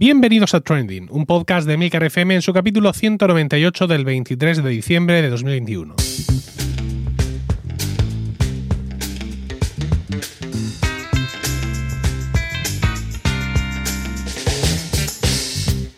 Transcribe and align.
Bienvenidos 0.00 0.54
a 0.54 0.60
Trending, 0.60 1.08
un 1.10 1.26
podcast 1.26 1.66
de 1.66 1.76
Milcar 1.76 2.04
FM 2.04 2.36
en 2.36 2.40
su 2.40 2.52
capítulo 2.52 2.92
198 2.92 3.88
del 3.88 4.04
23 4.04 4.62
de 4.62 4.70
diciembre 4.70 5.22
de 5.22 5.28
2021. 5.28 5.96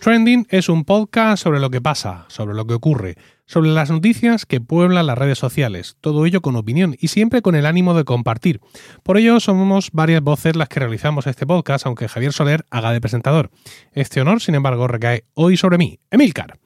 Trending 0.01 0.47
es 0.49 0.71
un 0.71 0.87
podcast 0.87 1.43
sobre 1.43 1.61
lo 1.61 1.69
que 1.69 1.83
pasa, 1.83 2.25
sobre 2.29 2.55
lo 2.55 2.67
que 2.67 2.73
ocurre, 2.73 3.17
sobre 3.51 3.71
las 3.71 3.91
noticias 3.91 4.47
que 4.47 4.61
pueblan 4.61 5.09
las 5.09 5.19
redes 5.19 5.37
sociales, 5.37 5.97
todo 6.01 6.25
ello 6.25 6.41
con 6.41 6.55
opinión 6.55 6.95
y 7.01 7.09
siempre 7.09 7.43
con 7.43 7.57
el 7.57 7.67
ánimo 7.67 7.95
de 7.95 8.05
compartir. 8.05 8.61
Por 9.03 9.19
ello 9.19 9.41
somos 9.41 9.91
varias 9.93 10.23
voces 10.23 10.55
las 10.55 10.69
que 10.69 10.79
realizamos 10.79 11.27
este 11.27 11.49
podcast, 11.49 11.85
aunque 11.85 12.07
Javier 12.07 12.33
Soler 12.33 12.65
haga 12.71 12.93
de 12.93 13.01
presentador. 13.01 13.51
Este 13.91 14.21
honor, 14.21 14.41
sin 14.41 14.55
embargo, 14.55 14.87
recae 14.87 15.25
hoy 15.35 15.57
sobre 15.57 15.79
mí, 15.79 15.99
Emilcar. 16.13 16.61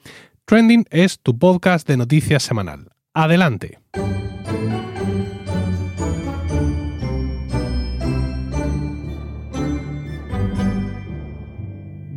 Trending 0.44 0.84
es 0.90 1.20
tu 1.20 1.38
podcast 1.38 1.88
de 1.88 1.96
noticias 1.96 2.42
semanal. 2.42 2.90
Adelante. 3.14 3.78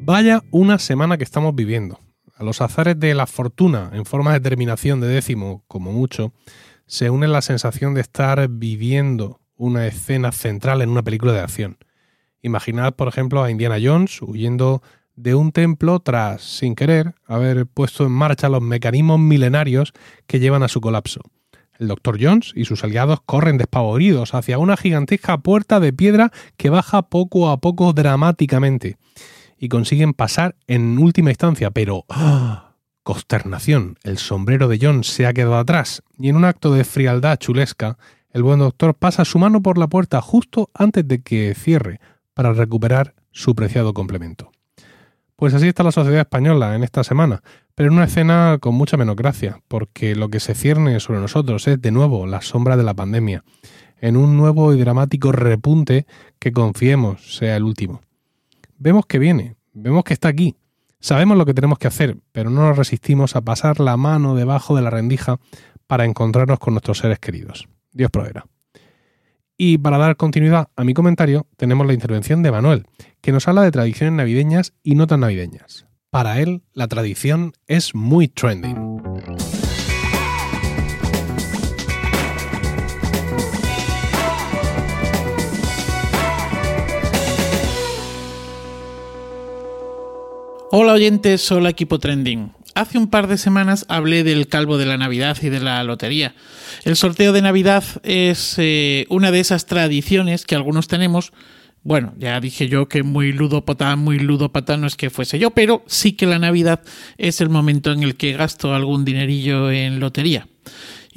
Vaya 0.04 0.42
una 0.52 0.78
semana 0.78 1.18
que 1.18 1.24
estamos 1.24 1.56
viviendo. 1.56 2.07
A 2.38 2.44
los 2.44 2.62
azares 2.62 3.00
de 3.00 3.16
la 3.16 3.26
fortuna 3.26 3.90
en 3.94 4.06
forma 4.06 4.32
de 4.32 4.40
terminación 4.40 5.02
de 5.02 5.08
décimo, 5.08 5.64
como 5.68 5.92
mucho, 5.92 6.34
se 6.86 7.10
une 7.10 7.28
la 7.28 7.42
sensación 7.42 7.96
de 7.96 8.02
estar 8.02 8.48
viviendo 8.48 9.42
una 9.56 9.88
escena 9.88 10.32
central 10.32 10.84
en 10.84 10.90
una 10.90 11.02
película 11.02 11.34
de 11.34 11.40
acción. 11.40 11.78
Imaginad, 12.44 12.94
por 12.94 13.08
ejemplo, 13.08 13.44
a 13.44 13.50
Indiana 13.50 13.78
Jones 13.82 14.22
huyendo 14.22 14.84
de 15.16 15.34
un 15.34 15.52
templo 15.52 16.00
tras, 16.00 16.44
sin 16.44 16.76
querer, 16.76 17.16
haber 17.26 17.66
puesto 17.66 18.06
en 18.06 18.12
marcha 18.12 18.50
los 18.50 18.62
mecanismos 18.62 19.20
milenarios 19.20 19.94
que 20.28 20.40
llevan 20.40 20.62
a 20.62 20.68
su 20.68 20.80
colapso. 20.80 21.22
El 21.80 21.88
Dr. 21.88 22.20
Jones 22.22 22.52
y 22.56 22.66
sus 22.66 22.84
aliados 22.84 23.20
corren 23.26 23.58
despavoridos 23.58 24.36
hacia 24.36 24.60
una 24.60 24.78
gigantesca 24.78 25.40
puerta 25.40 25.80
de 25.80 25.92
piedra 25.92 26.32
que 26.56 26.70
baja 26.70 27.10
poco 27.10 27.50
a 27.50 27.58
poco 27.58 27.94
dramáticamente 27.94 28.98
y 29.58 29.70
consiguen 29.70 30.14
pasar 30.14 30.56
en 30.68 30.98
última 31.00 31.32
instancia, 31.32 31.72
pero 31.72 32.06
¡ah! 32.10 32.76
consternación, 33.04 33.96
el 34.04 34.18
sombrero 34.18 34.68
de 34.68 34.80
John 34.82 35.04
se 35.04 35.26
ha 35.26 35.34
quedado 35.34 35.58
atrás 35.58 36.04
y 36.18 36.30
en 36.30 36.36
un 36.36 36.46
acto 36.46 36.74
de 36.74 36.84
frialdad 36.84 37.38
chulesca, 37.38 37.98
el 38.32 38.44
buen 38.44 38.60
doctor 38.60 38.94
pasa 38.96 39.26
su 39.26 39.40
mano 39.40 39.62
por 39.62 39.78
la 39.78 39.88
puerta 39.88 40.22
justo 40.22 40.70
antes 40.74 41.08
de 41.08 41.22
que 41.22 41.56
cierre 41.56 42.00
para 42.34 42.54
recuperar 42.54 43.16
su 43.32 43.56
preciado 43.56 43.94
complemento. 43.94 44.52
Pues 45.38 45.54
así 45.54 45.68
está 45.68 45.84
la 45.84 45.92
sociedad 45.92 46.22
española 46.22 46.76
en 46.76 46.84
esta 46.84 47.04
semana, 47.04 47.44
pero 47.76 47.90
en 47.90 47.94
una 47.94 48.06
escena 48.06 48.58
con 48.60 48.74
mucha 48.76 48.98
menos 48.98 49.16
gracia, 49.16 49.62
porque 49.68 50.16
lo 50.16 50.30
que 50.30 50.40
se 50.40 50.56
cierne 50.56 51.00
sobre 51.00 51.20
nosotros 51.20 51.68
es 51.68 51.80
de 51.80 51.92
nuevo 51.92 52.26
la 52.26 52.42
sombra 52.42 52.76
de 52.76 52.84
la 52.84 52.96
pandemia, 52.96 53.44
en 54.02 54.18
un 54.18 54.36
nuevo 54.36 54.74
y 54.74 54.80
dramático 54.80 55.32
repunte 55.32 56.08
que 56.40 56.52
confiemos 56.52 57.38
sea 57.38 57.56
el 57.56 57.64
último. 57.64 58.02
Vemos 58.78 59.06
que 59.06 59.20
viene, 59.20 59.56
vemos 59.74 60.04
que 60.04 60.14
está 60.14 60.28
aquí. 60.28 60.56
Sabemos 61.00 61.38
lo 61.38 61.46
que 61.46 61.54
tenemos 61.54 61.80
que 61.80 61.88
hacer, 61.88 62.18
pero 62.32 62.50
no 62.50 62.62
nos 62.62 62.78
resistimos 62.78 63.36
a 63.36 63.42
pasar 63.42 63.80
la 63.80 63.98
mano 63.98 64.36
debajo 64.36 64.76
de 64.76 64.82
la 64.82 64.90
rendija 64.90 65.40
para 65.88 66.06
encontrarnos 66.06 66.60
con 66.60 66.74
nuestros 66.74 67.00
seres 67.00 67.20
queridos. 67.20 67.68
Dios 67.92 68.12
proveerá. 68.12 68.46
Y 69.58 69.80
para 69.80 69.98
dar 69.98 70.18
continuidad 70.18 70.68
a 70.76 70.84
mi 70.84 70.94
comentario, 70.94 71.48
tenemos 71.58 71.88
la 71.88 71.94
intervención 71.94 72.44
de 72.44 72.52
Manuel, 72.52 72.86
que 73.22 73.32
nos 73.32 73.48
habla 73.48 73.64
de 73.64 73.72
tradiciones 73.72 74.14
navideñas 74.14 74.74
y 74.84 74.94
no 74.96 75.08
tan 75.08 75.22
navideñas. 75.22 75.88
Para 76.12 76.40
él, 76.40 76.62
la 76.74 76.88
tradición 76.88 77.54
es 77.66 77.96
muy 77.96 78.28
trending. 78.28 78.87
Hola 90.70 90.92
oyentes, 90.92 91.50
hola 91.50 91.70
equipo 91.70 91.98
trending. 91.98 92.52
Hace 92.76 92.98
un 92.98 93.08
par 93.08 93.28
de 93.28 93.38
semanas 93.38 93.86
hablé 93.88 94.26
del 94.26 94.50
calvo 94.50 94.78
de 94.78 94.86
la 94.86 94.98
Navidad 94.98 95.38
y 95.42 95.48
de 95.48 95.62
la 95.62 95.82
lotería. 95.86 96.36
El 96.84 96.98
sorteo 96.98 97.32
de 97.32 97.42
Navidad 97.42 97.86
es 98.04 98.56
eh, 98.58 99.06
una 99.08 99.32
de 99.32 99.40
esas 99.40 99.66
tradiciones 99.66 100.46
que 100.46 100.56
algunos 100.56 100.90
tenemos. 100.90 101.32
Bueno, 101.84 102.14
ya 102.18 102.38
dije 102.42 102.68
yo 102.68 102.90
que 102.90 103.04
muy 103.04 103.32
ludópata, 103.32 103.96
muy 103.96 104.20
ludópata 104.20 104.76
no 104.76 104.88
es 104.88 104.98
que 104.98 105.10
fuese 105.10 105.40
yo, 105.40 105.52
pero 105.52 105.84
sí 105.88 106.12
que 106.12 106.26
la 106.26 106.38
Navidad 106.38 106.82
es 107.18 107.40
el 107.40 107.48
momento 107.48 107.94
en 107.94 108.04
el 108.04 108.18
que 108.18 108.34
gasto 108.34 108.76
algún 108.76 109.06
dinerillo 109.06 109.72
en 109.72 110.02
lotería. 110.02 110.50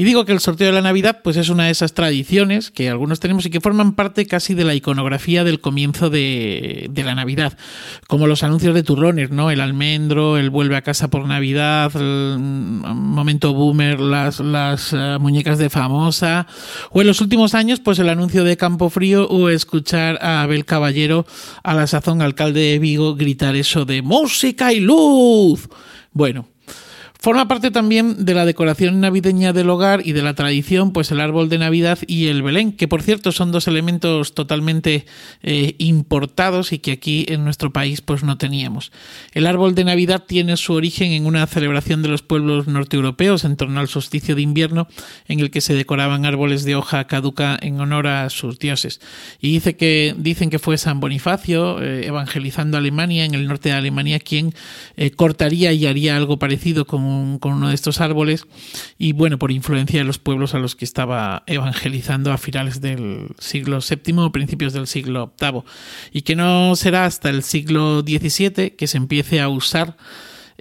Y 0.00 0.04
digo 0.04 0.24
que 0.24 0.32
el 0.32 0.40
sorteo 0.40 0.68
de 0.68 0.72
la 0.72 0.80
Navidad 0.80 1.20
pues 1.22 1.36
es 1.36 1.50
una 1.50 1.66
de 1.66 1.72
esas 1.72 1.92
tradiciones 1.92 2.70
que 2.70 2.88
algunos 2.88 3.20
tenemos 3.20 3.44
y 3.44 3.50
que 3.50 3.60
forman 3.60 3.94
parte 3.94 4.24
casi 4.24 4.54
de 4.54 4.64
la 4.64 4.74
iconografía 4.74 5.44
del 5.44 5.60
comienzo 5.60 6.08
de, 6.08 6.90
la 7.04 7.14
Navidad, 7.14 7.58
como 8.08 8.26
los 8.26 8.42
anuncios 8.42 8.74
de 8.74 8.82
turrones, 8.82 9.30
¿no? 9.30 9.50
El 9.50 9.60
almendro, 9.60 10.38
el 10.38 10.48
vuelve 10.48 10.76
a 10.76 10.80
casa 10.80 11.08
por 11.08 11.26
Navidad, 11.26 11.92
el 11.96 12.38
momento 12.38 13.52
boomer, 13.52 14.00
las, 14.00 14.40
las 14.40 14.94
eh, 14.94 15.18
muñecas 15.20 15.58
de 15.58 15.68
famosa, 15.68 16.46
o 16.92 17.02
en 17.02 17.06
los 17.06 17.20
últimos 17.20 17.54
años 17.54 17.78
pues 17.80 17.98
el 17.98 18.08
anuncio 18.08 18.42
de 18.42 18.56
Campo 18.56 18.88
Frío 18.88 19.28
o 19.28 19.50
escuchar 19.50 20.18
a 20.22 20.40
Abel 20.40 20.64
Caballero, 20.64 21.26
a 21.62 21.74
la 21.74 21.86
sazón 21.86 22.22
alcalde 22.22 22.60
de 22.60 22.78
Vigo, 22.78 23.16
gritar 23.16 23.54
eso 23.54 23.84
de 23.84 24.00
música 24.00 24.72
y 24.72 24.80
luz. 24.80 25.68
Bueno, 26.12 26.48
Forma 27.22 27.48
parte 27.48 27.70
también 27.70 28.24
de 28.24 28.32
la 28.32 28.46
decoración 28.46 28.98
navideña 28.98 29.52
del 29.52 29.68
hogar 29.68 30.00
y 30.06 30.12
de 30.12 30.22
la 30.22 30.32
tradición, 30.32 30.94
pues 30.94 31.10
el 31.10 31.20
árbol 31.20 31.50
de 31.50 31.58
Navidad 31.58 31.98
y 32.06 32.28
el 32.28 32.42
Belén, 32.42 32.72
que 32.72 32.88
por 32.88 33.02
cierto 33.02 33.30
son 33.30 33.52
dos 33.52 33.68
elementos 33.68 34.32
totalmente 34.32 35.04
eh, 35.42 35.74
importados 35.76 36.72
y 36.72 36.78
que 36.78 36.92
aquí 36.92 37.26
en 37.28 37.44
nuestro 37.44 37.74
país 37.74 38.00
pues 38.00 38.22
no 38.22 38.38
teníamos. 38.38 38.90
El 39.32 39.46
árbol 39.46 39.74
de 39.74 39.84
Navidad 39.84 40.24
tiene 40.26 40.56
su 40.56 40.72
origen 40.72 41.12
en 41.12 41.26
una 41.26 41.46
celebración 41.46 42.00
de 42.00 42.08
los 42.08 42.22
pueblos 42.22 42.68
norteeuropeos 42.68 43.44
en 43.44 43.56
torno 43.56 43.80
al 43.80 43.88
solsticio 43.88 44.34
de 44.34 44.40
invierno, 44.40 44.88
en 45.28 45.40
el 45.40 45.50
que 45.50 45.60
se 45.60 45.74
decoraban 45.74 46.24
árboles 46.24 46.64
de 46.64 46.74
hoja 46.74 47.06
caduca 47.06 47.58
en 47.60 47.78
honor 47.80 48.06
a 48.06 48.30
sus 48.30 48.58
dioses. 48.58 48.98
Y 49.42 49.52
dice 49.52 49.76
que, 49.76 50.14
dicen 50.16 50.48
que 50.48 50.58
fue 50.58 50.78
San 50.78 51.00
Bonifacio, 51.00 51.82
eh, 51.82 52.06
evangelizando 52.06 52.78
Alemania, 52.78 53.26
en 53.26 53.34
el 53.34 53.46
norte 53.46 53.68
de 53.68 53.74
Alemania, 53.74 54.20
quien 54.20 54.54
eh, 54.96 55.10
cortaría 55.10 55.74
y 55.74 55.84
haría 55.84 56.16
algo 56.16 56.38
parecido 56.38 56.86
con 56.86 57.09
con, 57.40 57.52
uno 57.52 57.68
de 57.68 57.74
estos 57.74 58.00
árboles 58.00 58.46
y 58.98 59.12
bueno, 59.12 59.38
por 59.38 59.50
influencia 59.52 60.00
de 60.00 60.04
los 60.04 60.18
pueblos 60.18 60.54
a 60.54 60.58
los 60.58 60.76
que 60.76 60.84
estaba 60.84 61.42
evangelizando 61.46 62.32
a 62.32 62.38
finales 62.38 62.80
del 62.80 63.28
siglo 63.38 63.78
VII 63.80 64.18
o 64.18 64.32
principios 64.32 64.72
del 64.72 64.86
siglo 64.86 65.32
VIII 65.40 65.62
y 66.12 66.22
que 66.22 66.36
no 66.36 66.76
será 66.76 67.04
hasta 67.04 67.30
el 67.30 67.42
siglo 67.42 68.00
XVII 68.00 68.72
que 68.72 68.86
se 68.86 68.96
empiece 68.96 69.40
a 69.40 69.48
usar 69.48 69.96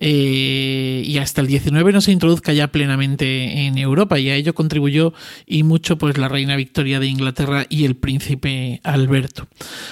eh, 0.02 1.04
y 1.06 1.18
hasta 1.18 1.42
el 1.42 1.48
19 1.48 1.92
no 1.92 2.00
se 2.00 2.14
introduzca 2.14 2.54
ya 2.54 2.70
plenamente 2.70 3.66
en 3.66 3.78
Europa 3.78 4.18
y 4.18 4.30
a 4.30 4.36
ello 4.36 4.56
contribuyó 4.56 5.14
y 5.46 5.64
mucho 5.64 5.98
pues 5.98 6.18
la 6.18 6.30
reina 6.30 6.56
Victoria 6.56 7.02
de 7.02 7.08
Inglaterra 7.08 7.66
y 7.68 7.84
el 7.84 7.98
príncipe 7.98 8.80
Alberto. 8.84 9.48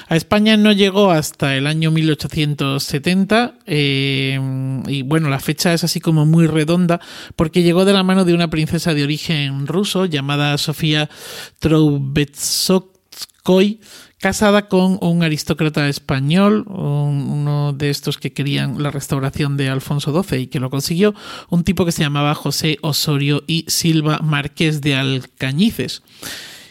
A 0.07 0.15
España 0.15 0.55
no 0.55 0.71
llegó 0.71 1.11
hasta 1.11 1.57
el 1.57 1.67
año 1.67 1.91
1870 1.91 3.55
eh, 3.65 4.39
y 4.87 5.01
bueno, 5.01 5.29
la 5.29 5.39
fecha 5.39 5.73
es 5.73 5.83
así 5.83 5.99
como 5.99 6.25
muy 6.25 6.47
redonda 6.47 7.01
porque 7.35 7.63
llegó 7.63 7.83
de 7.83 7.91
la 7.93 8.03
mano 8.03 8.23
de 8.23 8.33
una 8.33 8.49
princesa 8.49 8.93
de 8.93 9.03
origen 9.03 9.67
ruso 9.67 10.05
llamada 10.05 10.57
Sofía 10.57 11.09
Troubetskoy 11.59 12.87
casada 14.19 14.67
con 14.67 14.97
un 15.01 15.23
aristócrata 15.23 15.87
español, 15.87 16.65
uno 16.67 17.73
de 17.73 17.89
estos 17.89 18.17
que 18.17 18.33
querían 18.33 18.81
la 18.81 18.91
restauración 18.91 19.57
de 19.57 19.69
Alfonso 19.69 20.23
XII 20.23 20.39
y 20.39 20.47
que 20.47 20.59
lo 20.59 20.69
consiguió, 20.69 21.13
un 21.49 21.63
tipo 21.63 21.85
que 21.85 21.91
se 21.91 22.01
llamaba 22.01 22.33
José 22.33 22.77
Osorio 22.81 23.43
y 23.47 23.65
Silva 23.67 24.19
Marqués 24.23 24.81
de 24.81 24.95
Alcañices. 24.95 26.01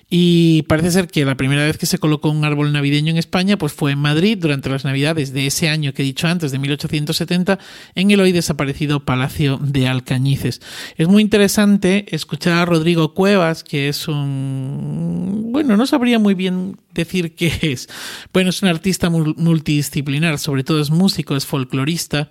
Y 0.09 0.63
parece 0.63 0.93
ser 0.93 1.09
que 1.09 1.25
la 1.25 1.37
primera 1.37 1.65
vez 1.65 1.79
que 1.79 1.87
se 1.87 1.99
colocó 1.99 2.31
un 2.31 2.45
árbol 2.45 2.73
navideño 2.73 3.11
en 3.11 3.17
España 3.17 3.59
pues 3.59 3.73
fue 3.73 3.91
en 3.91 3.99
Madrid 3.99 4.39
durante 4.41 4.71
las 4.71 4.85
Navidades 4.85 5.33
de 5.33 5.49
ese 5.49 5.69
año 5.69 5.93
que 5.93 6.03
he 6.03 6.05
dicho 6.05 6.29
antes, 6.29 6.53
de 6.53 6.61
1870, 6.61 7.59
en 7.97 8.11
el 8.13 8.21
hoy 8.21 8.31
desaparecido 8.31 9.05
Palacio 9.05 9.59
de 9.61 9.89
Alcañices. 9.89 10.61
Es 10.97 11.09
muy 11.09 11.23
interesante 11.23 12.07
escuchar 12.15 12.53
a 12.53 12.65
Rodrigo 12.65 13.15
Cuevas, 13.15 13.65
que 13.65 13.89
es 13.89 14.07
un... 14.07 15.49
bueno, 15.51 15.77
no 15.77 15.87
sabría 15.89 16.21
muy 16.21 16.35
bien 16.35 16.77
decir 16.95 17.35
qué 17.35 17.53
es. 17.63 17.89
Bueno, 18.33 18.51
es 18.51 18.63
un 18.63 18.69
artista 18.69 19.11
multidisciplinar, 19.11 20.39
sobre 20.39 20.63
todo 20.63 20.81
es 20.81 20.91
músico, 20.91 21.35
es 21.35 21.47
folclorista, 21.47 22.31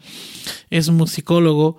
es 0.70 0.90
musicólogo 0.90 1.78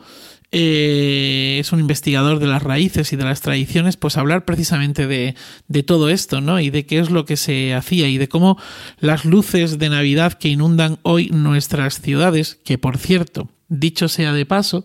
eh, 0.52 1.58
es 1.60 1.72
un 1.72 1.80
investigador 1.80 2.38
de 2.38 2.46
las 2.46 2.62
raíces 2.62 3.12
y 3.12 3.16
de 3.16 3.24
las 3.24 3.40
tradiciones, 3.40 3.96
pues 3.96 4.16
hablar 4.16 4.44
precisamente 4.44 5.06
de, 5.06 5.34
de, 5.68 5.82
todo 5.82 6.08
esto, 6.08 6.40
¿no? 6.40 6.60
Y 6.60 6.70
de 6.70 6.86
qué 6.86 6.98
es 6.98 7.10
lo 7.10 7.24
que 7.24 7.36
se 7.36 7.74
hacía 7.74 8.08
y 8.08 8.18
de 8.18 8.28
cómo 8.28 8.58
las 9.00 9.24
luces 9.24 9.78
de 9.78 9.88
Navidad 9.88 10.34
que 10.34 10.48
inundan 10.48 10.98
hoy 11.02 11.28
nuestras 11.30 12.00
ciudades, 12.00 12.58
que 12.64 12.78
por 12.78 12.98
cierto, 12.98 13.48
dicho 13.68 14.08
sea 14.08 14.32
de 14.32 14.46
paso, 14.46 14.84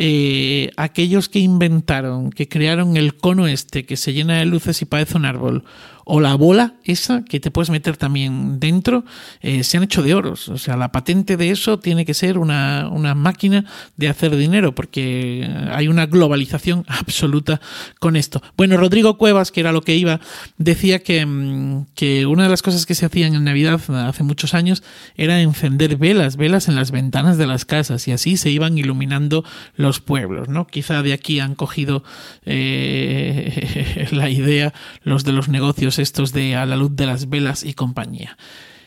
eh, 0.00 0.70
aquellos 0.76 1.28
que 1.28 1.40
inventaron, 1.40 2.30
que 2.30 2.48
crearon 2.48 2.96
el 2.96 3.16
cono 3.16 3.48
este 3.48 3.84
que 3.84 3.96
se 3.96 4.12
llena 4.12 4.38
de 4.38 4.44
luces 4.44 4.80
y 4.80 4.84
parece 4.84 5.16
un 5.16 5.24
árbol, 5.24 5.64
o 6.10 6.20
la 6.20 6.34
bola 6.36 6.72
esa 6.84 7.22
que 7.22 7.38
te 7.38 7.50
puedes 7.50 7.68
meter 7.68 7.98
también 7.98 8.58
dentro, 8.58 9.04
eh, 9.42 9.62
se 9.62 9.76
han 9.76 9.82
hecho 9.82 10.02
de 10.02 10.14
oros. 10.14 10.48
O 10.48 10.56
sea, 10.56 10.74
la 10.74 10.90
patente 10.90 11.36
de 11.36 11.50
eso 11.50 11.78
tiene 11.80 12.06
que 12.06 12.14
ser 12.14 12.38
una, 12.38 12.88
una 12.90 13.14
máquina 13.14 13.66
de 13.98 14.08
hacer 14.08 14.34
dinero, 14.34 14.74
porque 14.74 15.46
hay 15.70 15.86
una 15.86 16.06
globalización 16.06 16.86
absoluta 16.88 17.60
con 18.00 18.16
esto. 18.16 18.42
Bueno, 18.56 18.78
Rodrigo 18.78 19.18
Cuevas, 19.18 19.52
que 19.52 19.60
era 19.60 19.70
lo 19.70 19.82
que 19.82 19.96
iba, 19.96 20.18
decía 20.56 21.02
que, 21.02 21.26
mm, 21.26 21.88
que 21.94 22.24
una 22.24 22.44
de 22.44 22.48
las 22.48 22.62
cosas 22.62 22.86
que 22.86 22.94
se 22.94 23.04
hacían 23.04 23.34
en 23.34 23.44
Navidad 23.44 23.78
hace 24.06 24.22
muchos 24.22 24.54
años 24.54 24.82
era 25.14 25.42
encender 25.42 25.98
velas, 25.98 26.38
velas 26.38 26.68
en 26.68 26.74
las 26.74 26.90
ventanas 26.90 27.36
de 27.36 27.46
las 27.46 27.66
casas, 27.66 28.08
y 28.08 28.12
así 28.12 28.38
se 28.38 28.48
iban 28.48 28.78
iluminando 28.78 29.44
los 29.76 30.00
pueblos, 30.00 30.48
¿no? 30.48 30.66
Quizá 30.66 31.02
de 31.02 31.12
aquí 31.12 31.38
han 31.38 31.54
cogido 31.54 32.02
eh, 32.46 34.08
la 34.12 34.30
idea 34.30 34.72
los 35.02 35.24
de 35.24 35.32
los 35.32 35.48
negocios 35.48 35.97
estos 35.98 36.32
de 36.32 36.56
a 36.56 36.66
la 36.66 36.76
luz 36.76 36.94
de 36.94 37.06
las 37.06 37.28
velas 37.28 37.64
y 37.64 37.74
compañía. 37.74 38.36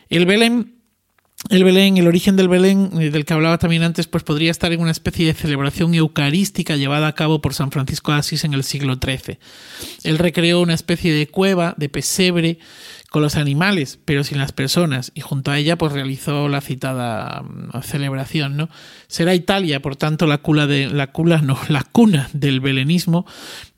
El 0.08 0.26
Belén 0.26 0.82
el 1.50 1.64
Belén, 1.64 1.96
el 1.98 2.06
origen 2.06 2.36
del 2.36 2.48
Belén, 2.48 2.90
eh, 3.00 3.10
del 3.10 3.24
que 3.24 3.34
hablaba 3.34 3.58
también 3.58 3.82
antes, 3.82 4.06
pues 4.06 4.22
podría 4.22 4.50
estar 4.50 4.72
en 4.72 4.80
una 4.80 4.92
especie 4.92 5.26
de 5.26 5.34
celebración 5.34 5.92
eucarística 5.92 6.76
llevada 6.76 7.08
a 7.08 7.14
cabo 7.14 7.42
por 7.42 7.52
San 7.52 7.72
Francisco 7.72 8.12
de 8.12 8.18
Asís 8.18 8.44
en 8.44 8.54
el 8.54 8.62
siglo 8.62 8.94
XIII. 9.02 9.38
Él 10.04 10.18
recreó 10.18 10.60
una 10.60 10.74
especie 10.74 11.12
de 11.12 11.26
cueva, 11.26 11.74
de 11.76 11.88
pesebre, 11.88 12.58
con 13.12 13.20
los 13.20 13.36
animales, 13.36 13.98
pero 14.06 14.24
sin 14.24 14.38
las 14.38 14.52
personas, 14.52 15.12
y 15.14 15.20
junto 15.20 15.50
a 15.50 15.58
ella 15.58 15.76
pues 15.76 15.92
realizó 15.92 16.48
la 16.48 16.62
citada 16.62 17.42
mm, 17.42 17.82
celebración, 17.82 18.56
¿no? 18.56 18.70
Será 19.06 19.34
Italia, 19.34 19.82
por 19.82 19.96
tanto, 19.96 20.26
la 20.26 20.38
cuna 20.38 20.66
de 20.66 20.86
la 20.88 21.08
cuna, 21.08 21.42
no, 21.42 21.58
la 21.68 21.82
cuna 21.82 22.30
del 22.32 22.60
belenismo, 22.60 23.26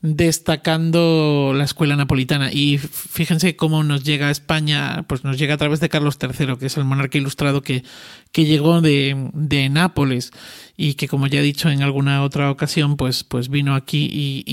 destacando 0.05 1.53
la 1.55 1.63
escuela 1.63 1.95
napolitana. 1.95 2.51
Y 2.51 2.77
fíjense 2.77 3.55
cómo 3.55 3.83
nos 3.83 4.03
llega 4.03 4.27
a 4.27 4.31
España, 4.31 5.05
pues 5.07 5.23
nos 5.23 5.37
llega 5.37 5.55
a 5.55 5.57
través 5.57 5.79
de 5.79 5.89
Carlos 5.89 6.17
III, 6.21 6.57
que 6.57 6.67
es 6.67 6.77
el 6.77 6.85
monarca 6.85 7.17
ilustrado 7.17 7.61
que, 7.61 7.83
que 8.31 8.45
llegó 8.45 8.81
de, 8.81 9.29
de 9.33 9.69
Nápoles 9.69 10.31
y 10.77 10.95
que 10.95 11.07
como 11.07 11.27
ya 11.27 11.39
he 11.39 11.43
dicho 11.43 11.69
en 11.69 11.81
alguna 11.81 12.21
otra 12.23 12.51
ocasión, 12.51 12.97
pues, 12.97 13.23
pues 13.23 13.49
vino 13.49 13.75
aquí 13.75 14.09
y, 14.11 14.43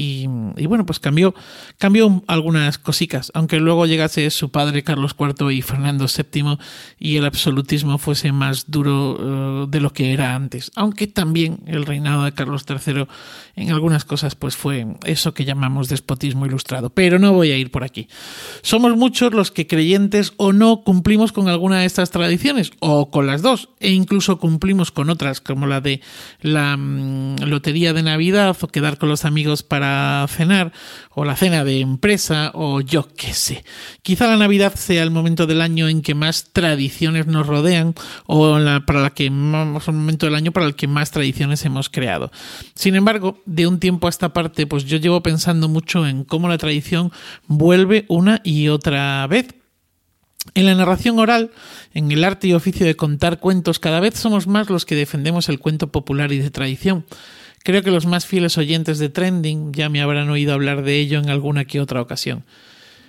y, 0.57 0.67
bueno, 0.67 0.87
pues 0.87 1.01
cambió, 1.01 1.35
cambió 1.79 2.23
algunas 2.29 2.79
cositas, 2.79 3.33
aunque 3.35 3.59
luego 3.59 3.87
llegase 3.87 4.31
su 4.31 4.51
padre 4.51 4.85
Carlos 4.85 5.17
IV 5.19 5.51
y 5.51 5.63
Fernando 5.63 6.07
VII 6.07 6.59
y 6.99 7.17
el 7.17 7.25
absolutismo 7.25 7.99
fuese 7.99 8.33
más 8.33 8.71
duro 8.71 9.65
uh, 9.65 9.67
de 9.67 9.81
lo 9.81 9.93
que 9.93 10.13
era 10.13 10.35
antes, 10.35 10.71
aunque 10.77 11.09
también 11.09 11.61
el 11.67 11.85
reinado 11.85 12.25
de 12.25 12.33
Carlos 12.33 12.65
III 12.69 13.07
en 13.57 13.73
algunas 13.73 14.05
cosas 14.05 14.35
pues 14.35 14.57
fue 14.57 14.87
eso 15.05 15.35
que 15.35 15.42
llamamos 15.45 15.89
despotismo 15.89 16.47
ilustrado, 16.47 16.91
pero 16.91 17.19
no 17.19 17.33
voy 17.33 17.51
a 17.51 17.57
ir 17.57 17.71
por 17.71 17.85
aquí. 17.85 18.09
Somos 18.63 18.97
muchos 18.97 19.33
los 19.33 19.51
que 19.51 19.67
creyentes 19.67 20.33
o 20.37 20.53
no 20.53 20.83
cumplimos 20.83 21.33
con 21.33 21.49
alguna 21.49 21.81
de 21.81 21.87
estas 21.87 22.11
tradiciones 22.11 22.73
o 22.81 23.11
con 23.11 23.27
las 23.27 23.43
dos 23.43 23.69
e 23.81 23.91
incluso 23.91 24.39
cumplimos 24.39 24.91
con 24.91 25.11
otras 25.11 25.41
como 25.41 25.67
la 25.67 25.81
de 25.81 26.01
la 26.41 26.77
mm, 26.77 27.37
lotería 27.45 27.93
de 27.93 28.03
Navidad 28.03 28.57
o 28.61 28.69
quedar 28.69 28.99
con 28.99 29.09
los 29.09 29.25
amigos 29.25 29.63
para 29.63 30.27
cenar 30.29 30.73
o 31.11 31.25
la 31.25 31.37
cena 31.37 31.65
de 31.65 31.81
empresa 31.81 32.51
o 32.55 32.81
yo 32.81 33.09
qué 33.17 33.35
sé. 33.35 33.65
Quizá 34.03 34.27
la 34.27 34.37
Navidad 34.37 34.75
sea 34.75 35.03
el 35.03 35.11
momento 35.11 35.47
del 35.47 35.61
año 35.61 35.89
en 35.89 36.03
que 36.03 36.15
más 36.15 36.53
tradiciones 36.53 37.27
nos 37.27 37.47
rodean 37.47 37.95
o 38.27 38.59
para 38.87 39.01
la 39.01 39.11
que 39.11 39.31
más 39.31 39.89
el 39.89 39.95
momento 39.95 40.27
del 40.27 40.35
año 40.35 40.53
para 40.53 40.67
el 40.67 40.75
que 40.75 40.87
más 40.87 41.11
tradiciones 41.11 41.65
hemos 41.65 41.89
creado. 41.89 42.31
Sin 42.75 42.95
embargo, 42.95 43.41
de 43.47 43.67
un 43.67 43.79
tiempo 43.79 44.07
a 44.07 44.11
esta 44.11 44.33
parte, 44.33 44.67
pues 44.67 44.85
yo 44.85 44.99
llevo 44.99 45.23
pensando 45.23 45.32
mucho 45.69 46.07
en 46.07 46.25
cómo 46.25 46.49
la 46.49 46.59
tradición 46.59 47.13
vuelve 47.47 48.05
una 48.09 48.41
y 48.45 48.69
otra 48.69 49.27
vez 49.27 49.55
en 50.55 50.67
la 50.67 50.75
narración 50.75 51.19
oral, 51.19 51.51
en 51.95 52.11
el 52.11 52.25
arte 52.25 52.49
y 52.49 52.53
oficio 52.53 52.85
de 52.85 52.97
contar 52.97 53.39
cuentos, 53.39 53.79
cada 53.79 54.01
vez 54.01 54.15
somos 54.15 54.47
más 54.47 54.71
los 54.71 54.85
que 54.85 54.97
defendemos 54.97 55.49
el 55.49 55.61
cuento 55.61 55.93
popular 55.93 56.33
y 56.33 56.39
de 56.39 56.51
tradición. 56.51 57.05
Creo 57.63 57.83
que 57.83 57.93
los 57.93 58.07
más 58.07 58.27
fieles 58.27 58.59
oyentes 58.59 58.99
de 58.99 59.09
Trending 59.09 59.73
ya 59.73 59.89
me 59.89 60.03
habrán 60.03 60.29
oído 60.31 60.53
hablar 60.53 60.83
de 60.83 60.99
ello 60.99 61.21
en 61.21 61.31
alguna 61.31 61.65
que 61.65 61.81
otra 61.81 62.03
ocasión. 62.03 62.45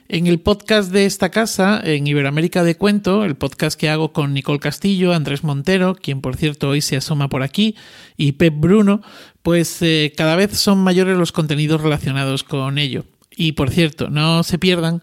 En 0.09 0.27
el 0.27 0.39
podcast 0.39 0.91
de 0.91 1.05
esta 1.05 1.31
casa, 1.31 1.81
en 1.83 2.05
Iberoamérica 2.05 2.63
de 2.63 2.75
Cuento, 2.75 3.23
el 3.23 3.35
podcast 3.35 3.79
que 3.79 3.89
hago 3.89 4.11
con 4.11 4.33
Nicole 4.33 4.59
Castillo, 4.59 5.13
Andrés 5.13 5.45
Montero, 5.45 5.95
quien 5.95 6.19
por 6.19 6.35
cierto 6.35 6.69
hoy 6.69 6.81
se 6.81 6.97
asoma 6.97 7.29
por 7.29 7.41
aquí, 7.41 7.75
y 8.17 8.33
Pep 8.33 8.53
Bruno, 8.57 9.01
pues 9.44 9.81
eh, 9.81 10.13
cada 10.15 10.35
vez 10.35 10.57
son 10.57 10.79
mayores 10.79 11.17
los 11.17 11.31
contenidos 11.31 11.81
relacionados 11.81 12.44
con 12.44 12.77
ello. 12.77 13.05
Y 13.35 13.53
por 13.53 13.71
cierto, 13.71 14.09
no 14.09 14.44
se 14.44 14.59
pierdan 14.59 15.01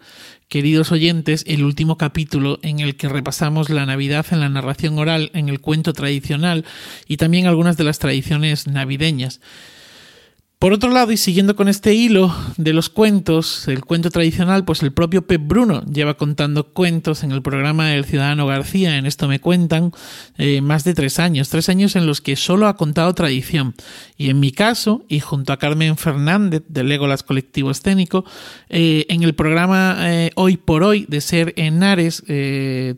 queridos 0.49 0.93
oyentes, 0.93 1.45
el 1.47 1.65
último 1.65 1.97
capítulo 1.97 2.59
en 2.63 2.81
el 2.81 2.97
que 2.97 3.09
repasamos 3.09 3.71
la 3.71 3.87
Navidad 3.87 4.27
en 4.33 4.41
la 4.41 4.49
narración 4.49 4.99
oral, 4.99 5.31
en 5.33 5.49
el 5.49 5.61
cuento 5.61 5.93
tradicional 5.95 6.67
y 7.09 7.17
también 7.17 7.47
algunas 7.47 7.77
de 7.77 7.85
las 7.85 7.99
tradiciones 7.99 8.67
navideñas. 8.67 9.41
Por 10.61 10.75
otro 10.75 10.91
lado, 10.91 11.11
y 11.11 11.17
siguiendo 11.17 11.57
con 11.57 11.69
este 11.69 11.95
hilo 11.95 12.37
de 12.59 12.75
los 12.75 12.91
cuentos, 12.91 13.67
el 13.67 13.83
cuento 13.83 14.11
tradicional, 14.11 14.67
pues 14.67 14.83
el 14.83 14.93
propio 14.93 15.27
Pep 15.27 15.41
Bruno 15.43 15.83
lleva 15.87 16.19
contando 16.19 16.75
cuentos 16.75 17.23
en 17.23 17.33
el 17.33 17.41
programa 17.41 17.87
del 17.87 18.05
Ciudadano 18.05 18.47
García, 18.47 18.99
en 18.99 19.07
esto 19.07 19.27
me 19.27 19.41
cuentan, 19.41 19.91
eh, 20.37 20.61
más 20.61 20.85
de 20.85 20.93
tres 20.93 21.19
años, 21.19 21.49
tres 21.49 21.71
años 21.71 21.97
en 21.97 22.05
los 22.05 22.21
que 22.21 22.37
solo 22.37 22.67
ha 22.69 22.77
contado 22.77 23.15
tradición. 23.15 23.75
Y 24.19 24.29
en 24.29 24.39
mi 24.39 24.53
caso, 24.53 25.03
y 25.09 25.21
junto 25.21 25.55
a 25.55 25.59
Carmen 25.59 25.97
Fernández 25.97 26.63
del 26.69 26.89
Legolas 26.89 27.23
Colectivo 27.23 27.71
Escénico, 27.71 28.27
eh, 28.69 29.07
en 29.09 29.23
el 29.23 29.35
programa 29.35 29.97
eh, 30.01 30.31
Hoy 30.35 30.59
por 30.59 30.83
Hoy 30.83 31.07
de 31.09 31.23
Ser 31.23 31.55
Henares, 31.57 32.23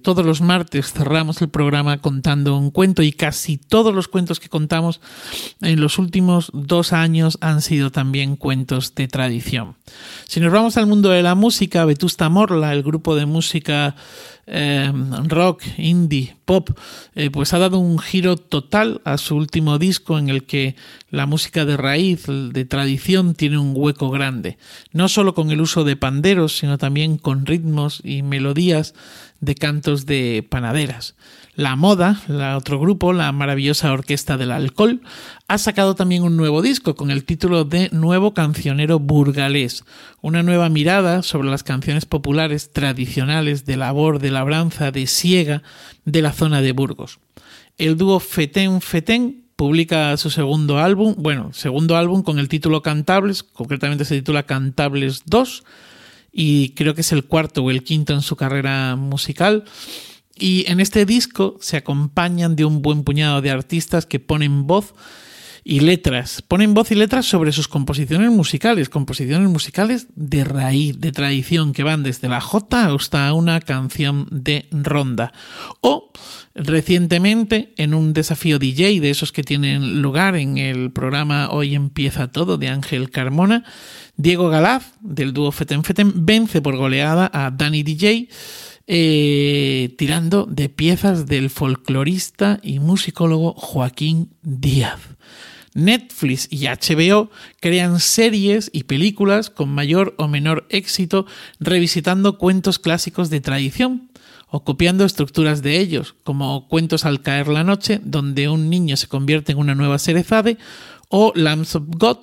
todos 0.03 0.26
los 0.26 0.41
martes 0.41 0.93
cerramos 0.93 1.41
el 1.43 1.49
programa 1.49 1.99
contando 1.99 2.59
un 2.59 2.73
cuento 2.73 3.03
y 3.05 3.12
casi 3.12 3.56
todos 3.56 3.94
los 3.94 4.09
cuentos 4.09 4.41
que 4.41 4.49
contamos 4.49 5.00
en 5.61 5.81
los 5.81 6.00
últimos 6.00 6.50
dos 6.53 6.93
años 6.93 7.38
han 7.41 7.51
han 7.52 7.62
sido 7.62 7.93
también 7.93 8.37
cuentos 8.37 8.94
de 8.94 9.08
tradición. 9.08 9.76
Si 10.26 10.40
nos 10.40 10.52
vamos 10.52 10.76
al 10.76 10.87
mundo 10.87 11.10
de 11.10 11.22
la 11.22 11.34
música, 11.34 11.84
Vetusta 11.84 12.28
Morla, 12.28 12.72
el 12.72 12.82
grupo 12.82 13.14
de 13.14 13.26
música 13.26 13.94
em, 14.47 15.29
rock, 15.29 15.62
indie, 15.79 16.37
pop, 16.44 16.71
eh, 17.15 17.31
pues 17.31 17.53
ha 17.55 17.59
dado 17.59 17.79
un 17.79 17.99
giro 17.99 18.37
total 18.37 19.00
a 19.05 19.19
su 19.19 19.37
último 19.37 19.79
disco 19.79 20.19
en 20.19 20.29
el 20.29 20.44
que 20.44 20.76
la 21.11 21.26
música 21.26 21.64
de 21.64 21.76
raíz, 21.76 22.25
de 22.26 22.64
tradición, 22.64 23.35
tiene 23.35 23.59
un 23.59 23.73
hueco 23.75 24.11
grande. 24.11 24.59
No 24.93 25.09
solo 25.09 25.35
con 25.35 25.50
el 25.50 25.61
uso 25.61 25.85
de 25.85 25.97
panderos, 25.97 26.59
sino 26.59 26.78
también 26.78 27.19
con 27.19 27.47
ritmos 27.47 28.00
y 28.05 28.23
melodías 28.23 28.95
de 29.40 29.55
cantos 29.57 30.07
de 30.07 30.47
panaderas. 30.49 31.16
La 31.55 31.76
Moda, 31.76 32.19
otro 32.57 32.81
grupo, 32.81 33.12
la 33.12 33.31
maravillosa 33.31 33.93
Orquesta 33.93 34.38
del 34.38 34.52
Alcohol, 34.52 35.02
ha 35.49 35.59
sacado 35.59 35.95
también 35.95 36.23
un 36.23 36.35
nuevo 36.35 36.62
disco 36.62 36.95
con 36.95 37.11
el 37.11 37.25
título 37.25 37.66
de 37.66 37.90
Nuevo 37.93 38.33
Cancionero 38.33 38.99
Burgalés, 38.99 39.85
una 40.23 40.43
nueva 40.43 40.71
mirada 40.71 41.23
sobre 41.23 41.50
las 41.50 41.62
canciones 41.62 42.07
populares 42.07 42.73
tradicionales 42.73 43.66
de 43.66 43.76
labor, 43.76 44.19
de 44.19 44.31
labranza, 44.33 44.91
de 44.91 45.07
siega 45.07 45.62
de 46.05 46.23
la 46.23 46.33
zona 46.33 46.61
de 46.61 46.73
Burgos. 46.73 47.21
El 47.79 47.97
dúo 47.97 48.21
Fetén 48.21 48.81
Fetén 48.81 49.45
publica 49.57 50.17
su 50.17 50.31
segundo 50.31 50.79
álbum, 50.79 51.15
bueno, 51.17 51.53
segundo 51.53 51.97
álbum 51.97 52.23
con 52.23 52.39
el 52.39 52.49
título 52.49 52.83
Cantables, 52.83 53.43
concretamente 53.43 54.05
se 54.05 54.17
titula 54.17 54.43
Cantables 54.43 55.23
2, 55.27 55.62
y 56.33 56.71
creo 56.71 56.95
que 56.95 57.03
es 57.03 57.12
el 57.12 57.25
cuarto 57.25 57.62
o 57.62 57.71
el 57.71 57.85
quinto 57.85 58.15
en 58.15 58.23
su 58.23 58.37
carrera 58.37 58.97
musical. 58.97 59.65
Y 60.35 60.65
en 60.67 60.81
este 60.81 61.05
disco 61.05 61.59
se 61.61 61.77
acompañan 61.77 62.57
de 62.57 62.65
un 62.65 62.83
buen 62.83 63.05
puñado 63.05 63.43
de 63.43 63.51
artistas 63.51 64.07
que 64.07 64.19
ponen 64.19 64.67
voz 64.67 64.95
y 65.64 65.81
letras, 65.81 66.42
ponen 66.42 66.75
voz 66.75 66.90
y 66.90 66.95
letras 66.95 67.26
sobre 67.26 67.52
sus 67.52 67.69
composiciones 67.69 68.31
musicales, 68.31 68.88
composiciones 68.88 69.49
musicales 69.49 70.09
de 70.16 70.45
raíz, 70.45 71.00
de 71.00 71.12
tradición, 71.12 71.73
que 71.73 71.85
van 71.85 72.02
desde 72.02 72.28
la 72.28 72.40
J 72.40 72.92
hasta 72.92 73.33
una 73.33 73.61
canción 73.61 74.26
de 74.31 74.66
ronda. 74.73 75.33
O 75.81 76.11
recientemente 76.54 77.73
en 77.76 77.95
un 77.95 78.12
desafío 78.12 78.59
DJ 78.59 79.00
de 79.00 79.11
esos 79.11 79.33
que 79.33 79.42
tienen 79.42 80.02
lugar 80.02 80.37
en 80.37 80.59
el 80.59 80.90
programa 80.90 81.50
Hoy 81.50 81.75
empieza 81.75 82.33
todo 82.33 82.59
de 82.59 82.69
Ángel 82.69 83.11
Carmona, 83.11 83.64
Diego 84.16 84.49
Galaz 84.49 84.92
del 85.00 85.33
dúo 85.33 85.52
Feten 85.52 85.85
Feten 85.85 86.26
vence 86.26 86.61
por 86.61 86.76
goleada 86.76 87.31
a 87.33 87.50
Danny 87.50 87.83
DJ 87.83 88.28
eh, 88.87 89.95
tirando 89.97 90.45
de 90.45 90.69
piezas 90.69 91.26
del 91.26 91.50
folclorista 91.50 92.59
y 92.62 92.81
musicólogo 92.81 93.54
Joaquín 93.54 94.35
Díaz. 94.42 94.99
Netflix 95.75 96.49
y 96.50 96.67
HBO 96.67 97.31
crean 97.61 98.00
series 98.00 98.71
y 98.73 98.85
películas 98.85 99.50
con 99.50 99.69
mayor 99.71 100.14
o 100.19 100.29
menor 100.29 100.67
éxito 100.69 101.26
revisitando 101.61 102.38
cuentos 102.38 102.79
clásicos 102.79 103.31
de 103.31 103.41
tradición 103.41 104.11
o 104.52 104.64
copiando 104.64 105.07
estructuras 105.07 105.62
de 105.62 105.79
ellos, 105.79 106.14
como 106.25 106.69
Cuentos 106.69 107.07
al 107.07 107.23
caer 107.23 107.49
la 107.49 107.64
noche, 107.64 108.00
donde 108.05 108.50
un 108.50 108.69
niño 108.69 108.99
se 108.99 109.09
convierte 109.09 109.52
en 109.52 109.59
una 109.59 109.75
nueva 109.75 109.99
Cerezade, 109.99 110.59
o 111.09 111.33
Lambs 111.35 111.75
of 111.75 111.85
God, 111.87 112.19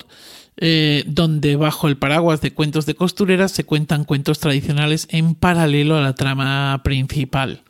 eh, 0.56 1.02
donde 1.06 1.56
bajo 1.56 1.88
el 1.88 1.96
paraguas 1.96 2.40
de 2.40 2.52
cuentos 2.52 2.86
de 2.86 2.94
costureras 2.94 3.50
se 3.50 3.64
cuentan 3.64 4.04
cuentos 4.04 4.38
tradicionales 4.38 5.08
en 5.10 5.34
paralelo 5.34 5.96
a 5.96 6.02
la 6.02 6.14
trama 6.14 6.80
principal. 6.84 7.62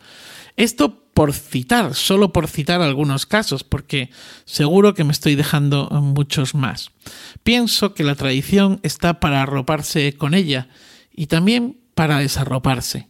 Esto 0.57 1.05
por 1.21 1.35
citar, 1.35 1.95
solo 1.95 2.33
por 2.33 2.49
citar 2.49 2.81
algunos 2.81 3.27
casos, 3.27 3.63
porque 3.63 4.09
seguro 4.47 4.95
que 4.95 5.05
me 5.05 5.13
estoy 5.13 5.35
dejando 5.35 5.87
muchos 5.91 6.55
más. 6.55 6.93
Pienso 7.43 7.93
que 7.93 8.05
la 8.05 8.15
tradición 8.15 8.81
está 8.85 9.21
para 9.21 9.43
arroparse 9.43 10.15
con 10.15 10.33
ella 10.33 10.69
y 11.15 11.27
también 11.27 11.77
para 11.95 12.21
desarroparse. 12.21 13.07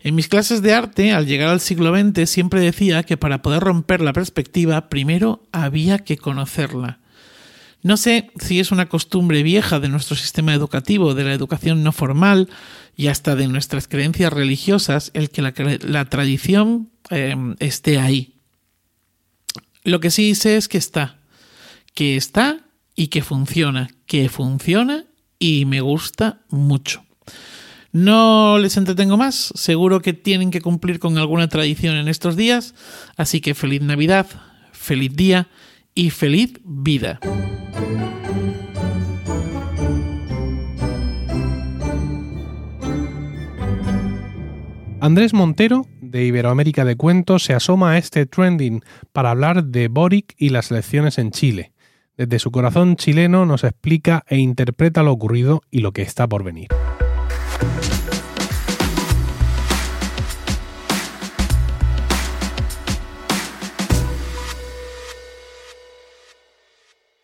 En 0.00 0.16
mis 0.16 0.26
clases 0.26 0.62
de 0.62 0.74
arte, 0.74 1.12
al 1.12 1.26
llegar 1.26 1.50
al 1.50 1.60
siglo 1.60 1.96
XX, 1.96 2.28
siempre 2.28 2.60
decía 2.60 3.04
que 3.04 3.16
para 3.16 3.40
poder 3.40 3.62
romper 3.62 4.00
la 4.00 4.12
perspectiva, 4.12 4.88
primero 4.88 5.44
había 5.52 6.00
que 6.00 6.16
conocerla. 6.16 6.98
No 7.82 7.96
sé 7.96 8.30
si 8.40 8.58
es 8.58 8.72
una 8.72 8.88
costumbre 8.88 9.42
vieja 9.42 9.78
de 9.78 9.88
nuestro 9.88 10.16
sistema 10.16 10.52
educativo, 10.52 11.14
de 11.14 11.24
la 11.24 11.32
educación 11.32 11.82
no 11.82 11.92
formal 11.92 12.48
y 12.96 13.06
hasta 13.06 13.36
de 13.36 13.46
nuestras 13.46 13.86
creencias 13.86 14.32
religiosas, 14.32 15.10
el 15.14 15.30
que 15.30 15.42
la, 15.42 16.04
tradición 16.06 16.90
em, 17.10 17.54
esté 17.60 17.98
ahí. 17.98 18.34
Lo 19.84 20.00
que 20.00 20.10
sí 20.10 20.34
sé 20.34 20.56
es 20.56 20.68
que 20.68 20.78
está, 20.78 21.20
que 21.94 22.16
está 22.16 22.66
y 22.96 23.08
que 23.08 23.22
funciona, 23.22 23.88
que 24.06 24.28
funciona 24.28 25.04
y 25.38 25.64
me 25.64 25.80
gusta 25.80 26.40
mucho. 26.50 27.04
No 27.92 28.58
les 28.58 28.76
entretengo 28.76 29.16
más, 29.16 29.52
seguro 29.54 30.02
que 30.02 30.12
tienen 30.12 30.50
que 30.50 30.60
cumplir 30.60 30.98
con 30.98 31.16
alguna 31.16 31.48
tradición 31.48 31.96
en 31.96 32.08
estos 32.08 32.36
días, 32.36 32.74
así 33.16 33.40
que 33.40 33.54
feliz 33.54 33.80
Navidad, 33.80 34.26
feliz 34.72 35.14
día 35.14 35.48
y 35.94 36.10
feliz 36.10 36.54
vida. 36.64 37.20
Andrés 45.00 45.32
Montero, 45.32 45.86
de 46.02 46.24
Iberoamérica 46.24 46.84
de 46.84 46.96
Cuentos, 46.96 47.44
se 47.44 47.54
asoma 47.54 47.92
a 47.92 47.98
este 47.98 48.26
trending 48.26 48.82
para 49.12 49.30
hablar 49.30 49.64
de 49.64 49.88
Boric 49.88 50.34
y 50.36 50.50
las 50.50 50.70
elecciones 50.70 51.18
en 51.18 51.30
Chile. 51.30 51.72
Desde 52.16 52.40
su 52.40 52.50
corazón 52.50 52.96
chileno 52.96 53.46
nos 53.46 53.62
explica 53.62 54.24
e 54.28 54.38
interpreta 54.38 55.02
lo 55.02 55.12
ocurrido 55.12 55.62
y 55.70 55.78
lo 55.78 55.92
que 55.92 56.02
está 56.02 56.26
por 56.26 56.42
venir. 56.42 56.68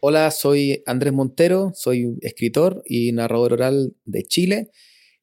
Hola, 0.06 0.30
soy 0.30 0.82
Andrés 0.84 1.14
Montero, 1.14 1.72
soy 1.74 2.18
escritor 2.20 2.82
y 2.84 3.12
narrador 3.12 3.54
oral 3.54 3.94
de 4.04 4.22
Chile 4.22 4.68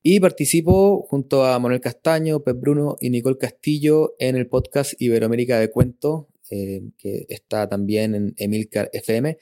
y 0.01 0.19
participo 0.19 1.03
junto 1.03 1.45
a 1.45 1.59
Manuel 1.59 1.81
Castaño, 1.81 2.39
Pep 2.39 2.59
Bruno 2.59 2.95
y 2.99 3.11
Nicole 3.11 3.37
Castillo 3.37 4.15
en 4.17 4.35
el 4.37 4.47
podcast 4.47 4.99
Iberoamérica 4.99 5.59
de 5.59 5.69
Cuentos, 5.69 6.25
eh, 6.49 6.81
que 6.97 7.27
está 7.29 7.69
también 7.69 8.15
en 8.15 8.33
Emilcar 8.37 8.89
FM. 8.91 9.37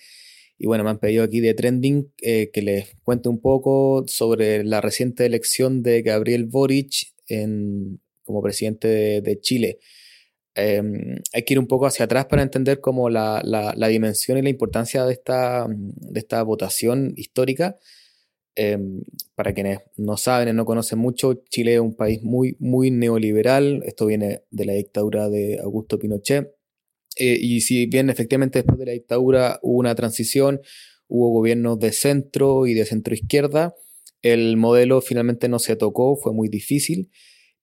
Y 0.58 0.68
bueno, 0.68 0.84
me 0.84 0.90
han 0.90 1.00
pedido 1.00 1.24
aquí 1.24 1.40
de 1.40 1.54
Trending 1.54 2.12
eh, 2.22 2.50
que 2.52 2.62
les 2.62 2.98
cuente 3.06 3.30
un 3.30 3.40
poco 3.40 4.04
sobre 4.08 4.66
la 4.66 4.82
reciente 4.82 5.26
elección 5.26 5.84
de 5.84 6.02
Gabriel 6.02 6.48
Boric 6.48 7.14
como 8.26 8.42
presidente 8.42 9.22
de 9.22 9.40
Chile. 9.40 9.80
Em, 10.56 11.18
hay 11.34 11.44
que 11.44 11.54
ir 11.54 11.60
un 11.60 11.68
poco 11.68 11.86
hacia 11.86 12.06
atrás 12.06 12.26
para 12.26 12.42
entender 12.42 12.82
como 12.82 13.10
la, 13.10 13.42
dimensión 13.90 14.38
y 14.38 14.42
la 14.42 14.50
importancia 14.50 15.06
de 15.06 15.14
esta, 15.14 15.68
de 15.70 16.20
esta 16.20 16.44
votación 16.44 17.14
histórica. 17.16 17.78
Em, 18.56 19.04
para 19.36 19.54
quienes 19.54 19.80
no 19.96 20.18
saben 20.18 20.50
y 20.50 20.54
no 20.54 20.66
conocen 20.66 21.00
mucho, 21.00 21.44
Chile 21.50 21.76
es 21.76 21.80
un 21.80 21.96
país 21.96 22.22
muy, 22.24 22.58
muy 22.60 22.92
neoliberal. 22.92 23.82
Esto 23.86 24.06
viene 24.06 24.44
de 24.52 24.66
la 24.66 24.74
dictadura 24.74 25.30
de 25.30 25.60
Augusto 25.62 25.98
Pinochet. 26.00 26.54
Eh, 27.16 27.38
y 27.40 27.62
si 27.62 27.86
bien 27.86 28.10
efectivamente 28.10 28.60
después 28.60 28.80
de 28.80 28.86
la 28.86 28.92
dictadura 28.94 29.60
hubo 29.62 29.80
una 29.80 29.96
transición, 29.96 30.62
hubo 31.08 31.30
gobiernos 31.32 31.80
de 31.80 31.92
centro 31.92 32.68
y 32.68 32.74
de 32.74 32.86
centro 32.86 33.14
izquierda, 33.14 33.76
el 34.22 34.58
modelo 34.58 35.02
finalmente 35.02 35.48
no 35.50 35.60
se 35.60 35.76
tocó, 35.76 36.16
fue 36.18 36.34
muy 36.34 36.50
difícil. 36.50 37.10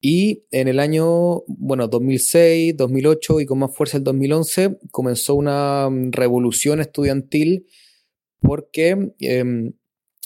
Y 0.00 0.44
en 0.50 0.68
el 0.68 0.78
año, 0.78 1.42
bueno, 1.46 1.88
2006, 1.88 2.76
2008 2.76 3.40
y 3.40 3.46
con 3.46 3.58
más 3.58 3.74
fuerza 3.74 3.96
el 3.96 4.04
2011, 4.04 4.78
comenzó 4.90 5.34
una 5.34 5.88
mm, 5.90 6.12
revolución 6.12 6.80
estudiantil 6.80 7.66
porque, 8.40 9.12
em, 9.20 9.72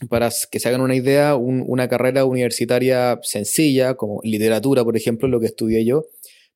para 0.09 0.31
que 0.51 0.61
se 0.61 0.69
hagan 0.69 0.81
una 0.81 0.97
idea, 0.97 1.37
una 1.37 1.89
carrera 1.89 2.25
universitaria 2.25 3.19
sencilla, 3.23 3.95
como 3.95 4.21
literatura, 4.25 4.85
por 4.85 4.97
ejemplo, 4.97 5.29
lo 5.29 5.41
que 5.41 5.47
estudié 5.47 5.85
yo, 5.85 6.07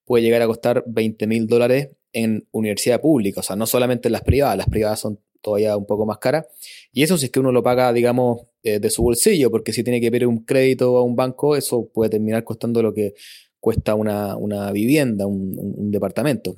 puede 0.05 0.25
llegar 0.25 0.43
a 0.43 0.47
costar 0.47 0.85
20 0.87 1.27
mil 1.27 1.47
dólares 1.47 1.91
en 2.13 2.47
universidad 2.53 3.01
pública, 3.01 3.41
o 3.41 3.43
sea, 3.43 3.57
no 3.57 3.67
solamente 3.67 4.09
en 4.09 4.13
las 4.13 4.23
privadas, 4.23 4.57
las 4.57 4.69
privadas 4.69 5.01
son 5.01 5.21
todavía 5.45 5.77
un 5.77 5.87
poco 5.87 6.07
más 6.07 6.19
caras, 6.19 6.47
y 6.93 7.03
eso 7.03 7.19
si 7.19 7.27
es 7.27 7.31
que 7.31 7.39
uno 7.39 7.53
lo 7.53 7.63
paga, 7.63 7.93
digamos, 7.93 8.41
eh, 8.65 8.81
de 8.81 8.91
su 8.91 9.03
bolsillo, 9.03 9.51
porque 9.51 9.73
si 9.73 9.85
tiene 9.85 10.01
que 10.01 10.11
pedir 10.11 10.27
un 10.27 10.45
crédito 10.45 10.97
a 10.97 11.03
un 11.03 11.15
banco, 11.15 11.55
eso 11.55 11.89
puede 11.93 12.11
terminar 12.11 12.45
costando 12.45 12.83
lo 12.83 12.95
que 12.95 13.15
cuesta 13.61 13.95
una, 13.95 14.73
vivienda, 14.73 15.27
un, 15.27 15.91
departamento. 15.91 16.57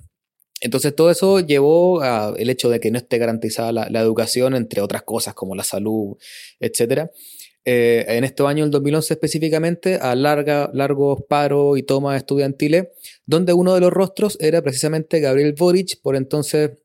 Entonces 0.61 0.95
todo 0.95 1.11
eso 1.11 1.41
llevó 1.41 2.01
al 2.01 2.51
hecho 2.51 2.71
de 2.71 2.81
que 2.81 2.91
no 2.91 2.99
esté 2.99 3.19
garantizada 3.19 3.73
la, 3.73 4.01
educación, 4.01 4.55
entre 4.55 4.81
otras 4.81 5.03
cosas 5.03 5.35
como 5.35 5.55
la 5.55 5.65
salud, 5.65 6.17
etc. 6.61 7.11
Eh, 7.65 8.05
en 8.09 8.25
estos 8.25 8.49
años, 8.49 8.67
el 8.67 8.71
2011 8.71 9.15
específicamente, 9.15 9.97
a 9.97 10.15
larga, 10.15 10.71
largos 10.73 11.23
paros 11.29 11.79
y 11.79 11.83
tomas 11.83 12.17
estudiantiles, 12.17 12.89
donde 13.27 13.53
uno 13.53 13.75
de 13.75 13.81
los 13.81 13.93
rostros 13.93 14.39
era 14.41 14.63
precisamente 14.63 15.21
Gabriel 15.21 15.55
Boric, 15.59 16.01
por 16.03 16.17
entonces 16.17 16.79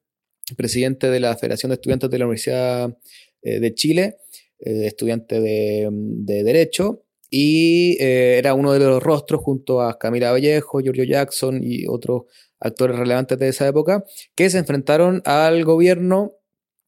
presidente 0.55 1.09
de 1.09 1.19
la 1.19 1.35
Federación 1.37 1.69
de 1.69 1.75
Estudiantes 1.75 2.09
de 2.09 2.19
la 2.19 2.25
Universidad 2.25 2.97
eh, 3.43 3.59
de 3.59 3.73
Chile, 3.73 4.17
eh, 4.59 4.85
estudiante 4.85 5.39
de, 5.39 6.43
Derecho, 6.43 7.03
y 7.29 7.97
eh, 7.99 8.37
era 8.37 8.53
uno 8.53 8.73
de 8.73 8.79
los 8.79 9.01
rostros 9.01 9.41
junto 9.41 9.81
a 9.81 9.97
Camila 9.97 10.31
Vallejo, 10.31 10.79
Giorgio 10.79 11.05
Jackson 11.05 11.61
y 11.63 11.87
otros 11.87 12.23
actores 12.59 12.97
relevantes 12.97 13.39
de 13.39 13.47
esa 13.47 13.67
época, 13.67 14.03
que 14.35 14.49
se 14.49 14.59
enfrentaron 14.59 15.21
al 15.25 15.63
gobierno 15.63 16.33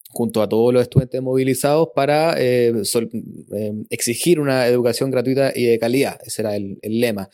junto 0.10 0.44
a 0.44 0.50
todos 0.50 0.72
los 0.72 0.84
estudiantes 0.84 1.22
movilizados 1.24 1.90
para 1.96 2.36
exigir 3.90 4.40
una 4.40 4.68
educación 4.68 5.10
gratuita 5.10 5.52
y 5.56 5.66
de 5.66 5.80
calidad. 5.80 6.20
Ese 6.24 6.44
era 6.44 6.56
el, 6.56 6.78
lema. 6.84 7.32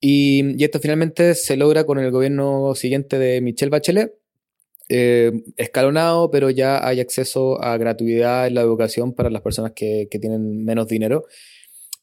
Y, 0.00 0.60
y, 0.60 0.64
esto 0.64 0.80
finalmente 0.80 1.36
se 1.36 1.56
logra 1.56 1.84
con 1.84 2.00
el 2.00 2.10
gobierno 2.10 2.74
siguiente 2.74 3.20
de 3.20 3.40
Michelle 3.40 3.70
Bachelet, 3.70 4.12
eh, 4.94 5.32
escalonado, 5.56 6.30
pero 6.30 6.50
ya 6.50 6.86
hay 6.86 7.00
acceso 7.00 7.62
a 7.62 7.78
gratuidad 7.78 8.46
en 8.46 8.54
la 8.56 8.60
educación 8.60 9.14
para 9.14 9.30
las 9.30 9.40
personas 9.40 9.72
que, 9.74 10.06
tienen 10.20 10.64
menos 10.66 10.86
dinero. 10.86 11.24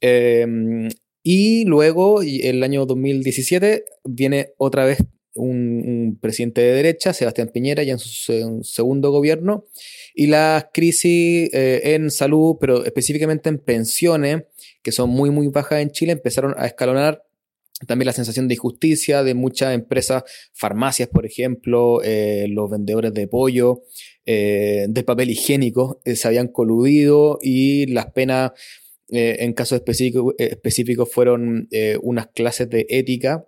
Em, 0.01 0.89
y 1.21 1.65
luego, 1.65 2.23
el 2.23 2.63
año 2.63 2.87
2017, 2.87 3.85
viene 4.05 4.53
otra 4.57 4.85
vez 4.85 4.97
un, 5.35 6.17
presidente 6.19 6.61
de 6.61 6.73
derecha, 6.73 7.13
Sebastián 7.13 7.51
Piñera, 7.53 7.83
ya 7.83 7.93
en 7.93 7.99
su, 7.99 8.61
segundo 8.63 9.11
gobierno, 9.11 9.67
y 10.15 10.25
las 10.25 10.65
crisis 10.73 11.53
eh, 11.53 11.81
en 11.93 12.09
salud, 12.09 12.57
pero 12.59 12.83
específicamente 12.85 13.49
en 13.49 13.59
pensiones, 13.59 14.45
que 14.81 14.91
son 14.91 15.11
muy, 15.11 15.29
muy 15.29 15.47
bajas 15.49 15.81
en 15.81 15.91
Chile, 15.91 16.13
empezaron 16.13 16.55
a 16.57 16.65
escalonar 16.65 17.23
también 17.87 18.07
la 18.07 18.13
sensación 18.13 18.47
de 18.47 18.55
injusticia 18.55 19.23
de 19.23 19.33
muchas 19.33 19.73
empresas, 19.73 20.23
farmacias, 20.53 21.09
por 21.09 21.25
ejemplo, 21.25 22.01
eh, 22.03 22.47
los 22.49 22.69
vendedores 22.69 23.13
de 23.13 23.27
pollo, 23.27 23.83
eh, 24.25 24.85
de 24.89 25.03
papel 25.03 25.29
higiénico, 25.29 26.01
eh, 26.03 26.15
se 26.15 26.27
habían 26.27 26.49
coludido 26.49 27.39
y 27.41 27.85
las 27.87 28.11
penas 28.11 28.51
en 29.11 29.53
casos 29.53 29.77
específicos, 29.77 30.35
específicos 30.37 31.09
fueron 31.11 31.67
unas 32.03 32.27
clases 32.27 32.69
de 32.69 32.85
ética. 32.89 33.43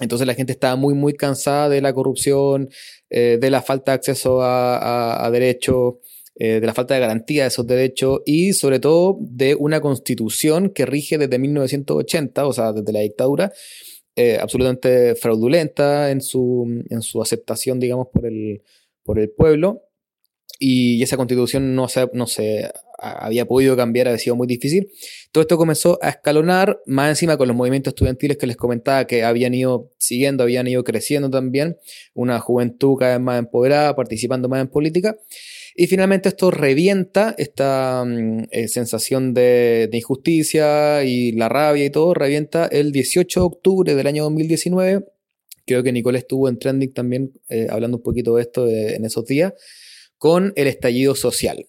Entonces 0.00 0.28
la 0.28 0.34
gente 0.34 0.52
estaba 0.52 0.76
muy, 0.76 0.94
muy 0.94 1.14
cansada 1.14 1.68
de 1.68 1.80
la 1.80 1.92
corrupción, 1.92 2.68
de 3.10 3.50
la 3.50 3.62
falta 3.62 3.90
de 3.90 3.96
acceso 3.96 4.38
a 4.42 5.28
derechos. 5.32 5.94
Eh, 6.34 6.60
de 6.60 6.66
la 6.66 6.72
falta 6.72 6.94
de 6.94 7.00
garantía 7.00 7.42
de 7.42 7.48
esos 7.48 7.66
derechos 7.66 8.20
y 8.24 8.54
sobre 8.54 8.80
todo 8.80 9.18
de 9.20 9.54
una 9.54 9.82
constitución 9.82 10.70
que 10.70 10.86
rige 10.86 11.18
desde 11.18 11.38
1980, 11.38 12.46
o 12.46 12.52
sea, 12.54 12.72
desde 12.72 12.90
la 12.92 13.00
dictadura, 13.00 13.52
eh, 14.16 14.38
absolutamente 14.40 15.14
fraudulenta 15.14 16.10
en 16.10 16.22
su, 16.22 16.84
en 16.88 17.02
su 17.02 17.20
aceptación, 17.20 17.80
digamos, 17.80 18.08
por 18.12 18.26
el, 18.26 18.62
por 19.04 19.18
el 19.18 19.30
pueblo. 19.30 19.82
y 20.58 21.02
esa 21.02 21.16
constitución 21.16 21.74
no 21.74 21.88
se, 21.88 22.08
no 22.14 22.26
se 22.26 22.70
había 23.02 23.46
podido 23.46 23.76
cambiar, 23.76 24.08
había 24.08 24.18
sido 24.18 24.36
muy 24.36 24.46
difícil. 24.46 24.90
Todo 25.32 25.42
esto 25.42 25.56
comenzó 25.56 25.98
a 26.02 26.10
escalonar, 26.10 26.80
más 26.86 27.08
encima 27.10 27.36
con 27.36 27.48
los 27.48 27.56
movimientos 27.56 27.92
estudiantiles 27.92 28.36
que 28.36 28.46
les 28.46 28.56
comentaba 28.56 29.06
que 29.06 29.24
habían 29.24 29.54
ido 29.54 29.90
siguiendo, 29.98 30.42
habían 30.44 30.66
ido 30.68 30.84
creciendo 30.84 31.30
también, 31.30 31.76
una 32.14 32.38
juventud 32.38 32.96
cada 32.98 33.16
vez 33.16 33.24
más 33.24 33.38
empoderada, 33.38 33.96
participando 33.96 34.48
más 34.48 34.60
en 34.60 34.68
política. 34.68 35.16
Y 35.74 35.86
finalmente 35.86 36.28
esto 36.28 36.50
revienta 36.50 37.34
esta 37.38 38.04
mm, 38.06 38.44
eh, 38.50 38.68
sensación 38.68 39.34
de, 39.34 39.88
injusticia 39.92 41.02
y 41.04 41.32
la 41.32 41.48
rabia 41.48 41.84
y 41.84 41.90
todo, 41.90 42.14
revienta 42.14 42.66
el 42.66 42.92
18 42.92 43.40
de 43.40 43.46
octubre 43.46 43.94
del 43.94 44.06
año 44.06 44.24
2019. 44.24 45.06
Creo 45.64 45.82
que 45.82 45.92
Nicole 45.92 46.18
estuvo 46.18 46.48
en 46.48 46.58
Trending 46.58 46.92
también 46.92 47.32
eh, 47.48 47.68
hablando 47.70 47.96
un 47.98 48.02
poquito 48.02 48.36
de 48.36 48.42
esto 48.42 48.68
en 48.68 49.04
esos 49.04 49.24
días, 49.24 49.54
con 50.18 50.52
el 50.56 50.66
estallido 50.66 51.14
social. 51.14 51.66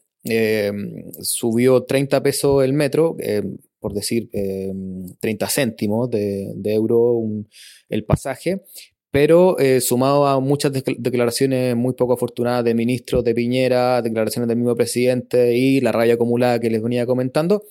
Subió 1.22 1.84
30 1.84 2.24
pesos 2.24 2.64
el 2.64 2.74
metro, 2.74 3.18
por 3.80 3.94
decir 3.94 4.30
30 5.20 5.50
céntimos 5.50 6.10
de, 6.10 6.54
euro 6.66 7.22
el 7.90 8.06
pasaje, 8.06 8.62
pero 9.14 9.60
eh, 9.60 9.80
sumado 9.80 10.26
a 10.26 10.40
muchas 10.40 10.72
declaraciones 10.74 11.76
muy 11.76 11.94
poco 11.94 12.14
afortunadas 12.14 12.64
de 12.64 12.74
ministros 12.74 13.24
de 13.24 13.36
Piñera, 13.36 14.02
declaraciones 14.02 14.48
del 14.48 14.58
mismo 14.58 14.76
presidente 14.76 15.56
y 15.56 15.82
la 15.82 15.92
raya 15.92 16.16
acumulada 16.16 16.60
que 16.60 16.72
les 16.72 16.82
venía 16.82 17.06
comentando, 17.06 17.64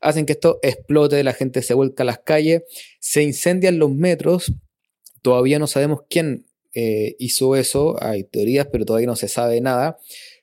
hacen 0.00 0.26
que 0.26 0.32
esto 0.32 0.58
explote, 0.60 1.22
la 1.22 1.34
gente 1.34 1.62
se 1.62 1.74
vuelca 1.74 2.02
a 2.02 2.06
las 2.06 2.18
calles, 2.18 2.64
se 2.98 3.22
incendian 3.22 3.78
los 3.78 3.94
metros, 3.94 4.52
todavía 5.22 5.60
no 5.60 5.68
sabemos 5.68 6.00
quién 6.10 6.46
eh, 6.74 7.14
hizo 7.20 7.54
eso, 7.54 7.96
hay 8.02 8.24
teorías, 8.24 8.66
pero 8.72 8.84
todavía 8.84 9.06
no 9.06 9.14
se 9.14 9.28
sabe 9.28 9.60
nada. 9.60 9.98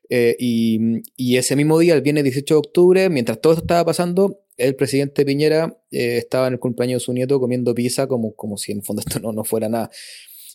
Eh, 0.09 0.35
y, 0.39 1.35
ese 1.38 1.55
mismo 1.55 1.79
día, 1.79 1.93
el 1.93 2.01
viernes 2.01 2.24
18 2.24 2.53
de 2.53 2.59
octubre, 2.59 3.09
mientras 3.09 3.41
todo 3.41 3.53
esto 3.53 3.63
estaba 3.63 3.85
pasando, 3.85 4.41
el 4.57 4.75
presidente 4.75 5.25
Piñera 5.25 5.77
estaba 5.91 6.47
en 6.47 6.53
el 6.53 6.59
cumpleaños 6.59 7.01
de 7.01 7.05
su 7.05 7.13
nieto 7.13 7.39
comiendo 7.39 7.75
pizza 7.75 8.07
como, 8.07 8.33
como 8.35 8.57
si 8.57 8.71
en 8.71 8.79
el 8.79 8.83
fondo 8.85 9.01
esto 9.05 9.19
no, 9.19 9.33
no 9.33 9.43
fuera 9.43 9.67
nada. 9.67 9.89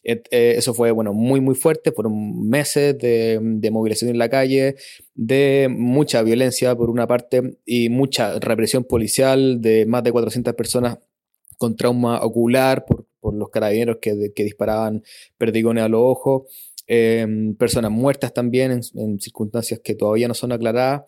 Eh, 0.03 0.55
eso 0.57 0.75
fue, 0.75 0.91
bueno, 0.91 1.13
muy, 1.13 1.41
muy 1.41 1.55
fuerte. 1.55 1.93
Fueron 1.93 2.49
meses 2.49 2.97
de, 2.99 3.71
movilización 3.71 4.11
en 4.11 4.19
la 4.19 4.29
calle, 4.29 4.77
de 5.15 5.69
mucha 5.71 6.23
violencia 6.23 6.75
por 6.77 6.91
una 6.91 7.07
parte 7.07 7.59
y 7.67 7.89
mucha 7.89 8.39
represión 8.39 8.85
policial 8.85 9.61
de 9.61 9.87
más 9.87 10.03
de 10.03 10.13
400 10.13 10.55
personas 10.55 10.99
con 11.59 11.77
trauma 11.77 12.23
ocular 12.23 12.85
por, 12.87 13.07
los 13.35 13.51
carabineros 13.51 13.99
que, 14.01 14.33
disparaban 14.35 15.03
perdigones 15.37 15.85
a 15.85 15.89
los 15.89 16.01
ojos. 16.03 16.70
Em, 16.93 17.55
personas 17.55 17.93
muertas 17.93 18.35
también 18.35 18.81
en 18.97 19.21
circunstancias 19.21 19.79
que 19.79 19.95
todavía 19.95 20.27
no 20.27 20.35
son 20.35 20.51
aclaradas. 20.51 21.03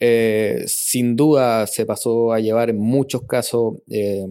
Eh, 0.00 0.64
sin 0.66 1.14
duda 1.14 1.68
se 1.68 1.86
pasó 1.86 2.32
a 2.32 2.40
llevar 2.40 2.70
en 2.70 2.78
muchos 2.78 3.22
casos, 3.22 3.74
eh, 3.88 4.26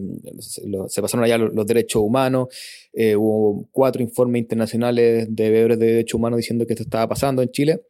se 0.88 1.00
pasaron 1.00 1.24
allá 1.24 1.38
los, 1.38 1.66
derechos 1.66 2.02
humanos, 2.02 2.48
eh, 2.92 3.16
hubo 3.16 3.66
cuatro 3.72 4.02
informes 4.02 4.42
internacionales 4.42 5.28
de 5.30 5.44
deberes 5.44 5.78
de 5.78 5.86
derechos 5.86 6.18
humanos 6.18 6.36
diciendo 6.36 6.66
que 6.66 6.74
esto 6.74 6.82
estaba 6.82 7.08
pasando 7.08 7.40
en 7.40 7.50
Chile 7.50 7.80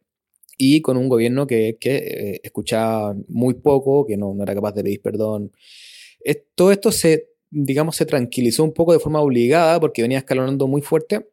y 0.57 0.79
con 0.81 0.95
un 0.95 1.09
gobierno 1.09 1.45
que, 1.45 1.77
escuchaba 2.41 3.17
muy 3.27 3.55
poco, 3.55 4.05
que 4.05 4.15
no, 4.15 4.33
era 4.41 4.55
capaz 4.55 4.75
de 4.75 4.83
pedir 4.83 5.01
perdón. 5.01 5.51
todo 6.55 6.71
esto 6.71 6.89
se, 6.89 7.27
digamos, 7.49 7.97
se 7.97 8.05
tranquilizó 8.05 8.63
un 8.63 8.73
poco 8.73 8.93
de 8.93 8.99
forma 8.99 9.19
obligada 9.19 9.81
porque 9.81 10.03
venía 10.03 10.19
escalonando 10.19 10.69
muy 10.69 10.81
fuerte 10.81 11.27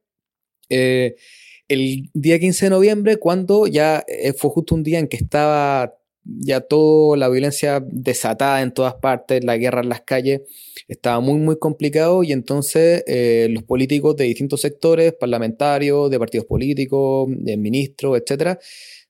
el 1.70 2.10
día 2.14 2.38
15 2.38 2.66
de 2.66 2.70
noviembre, 2.70 3.16
cuando 3.16 3.66
ya 3.66 4.04
fue 4.36 4.50
justo 4.50 4.74
un 4.74 4.82
día 4.82 4.98
en 4.98 5.08
que 5.08 5.16
estaba 5.16 5.94
ya 6.24 6.60
toda 6.60 7.16
la 7.16 7.28
violencia 7.28 7.82
desatada 7.86 8.62
en 8.62 8.72
todas 8.72 8.94
partes, 8.94 9.44
la 9.44 9.56
guerra 9.56 9.80
en 9.80 9.88
las 9.88 10.02
calles, 10.02 10.42
estaba 10.88 11.20
muy, 11.20 11.38
muy 11.38 11.58
complicado 11.58 12.22
y 12.22 12.32
entonces 12.32 13.02
eh, 13.06 13.48
los 13.50 13.62
políticos 13.62 14.16
de 14.16 14.24
distintos 14.24 14.60
sectores, 14.60 15.14
parlamentarios, 15.14 16.10
de 16.10 16.18
partidos 16.18 16.46
políticos, 16.46 17.28
de 17.30 17.56
ministros, 17.56 18.20
etcétera, 18.20 18.58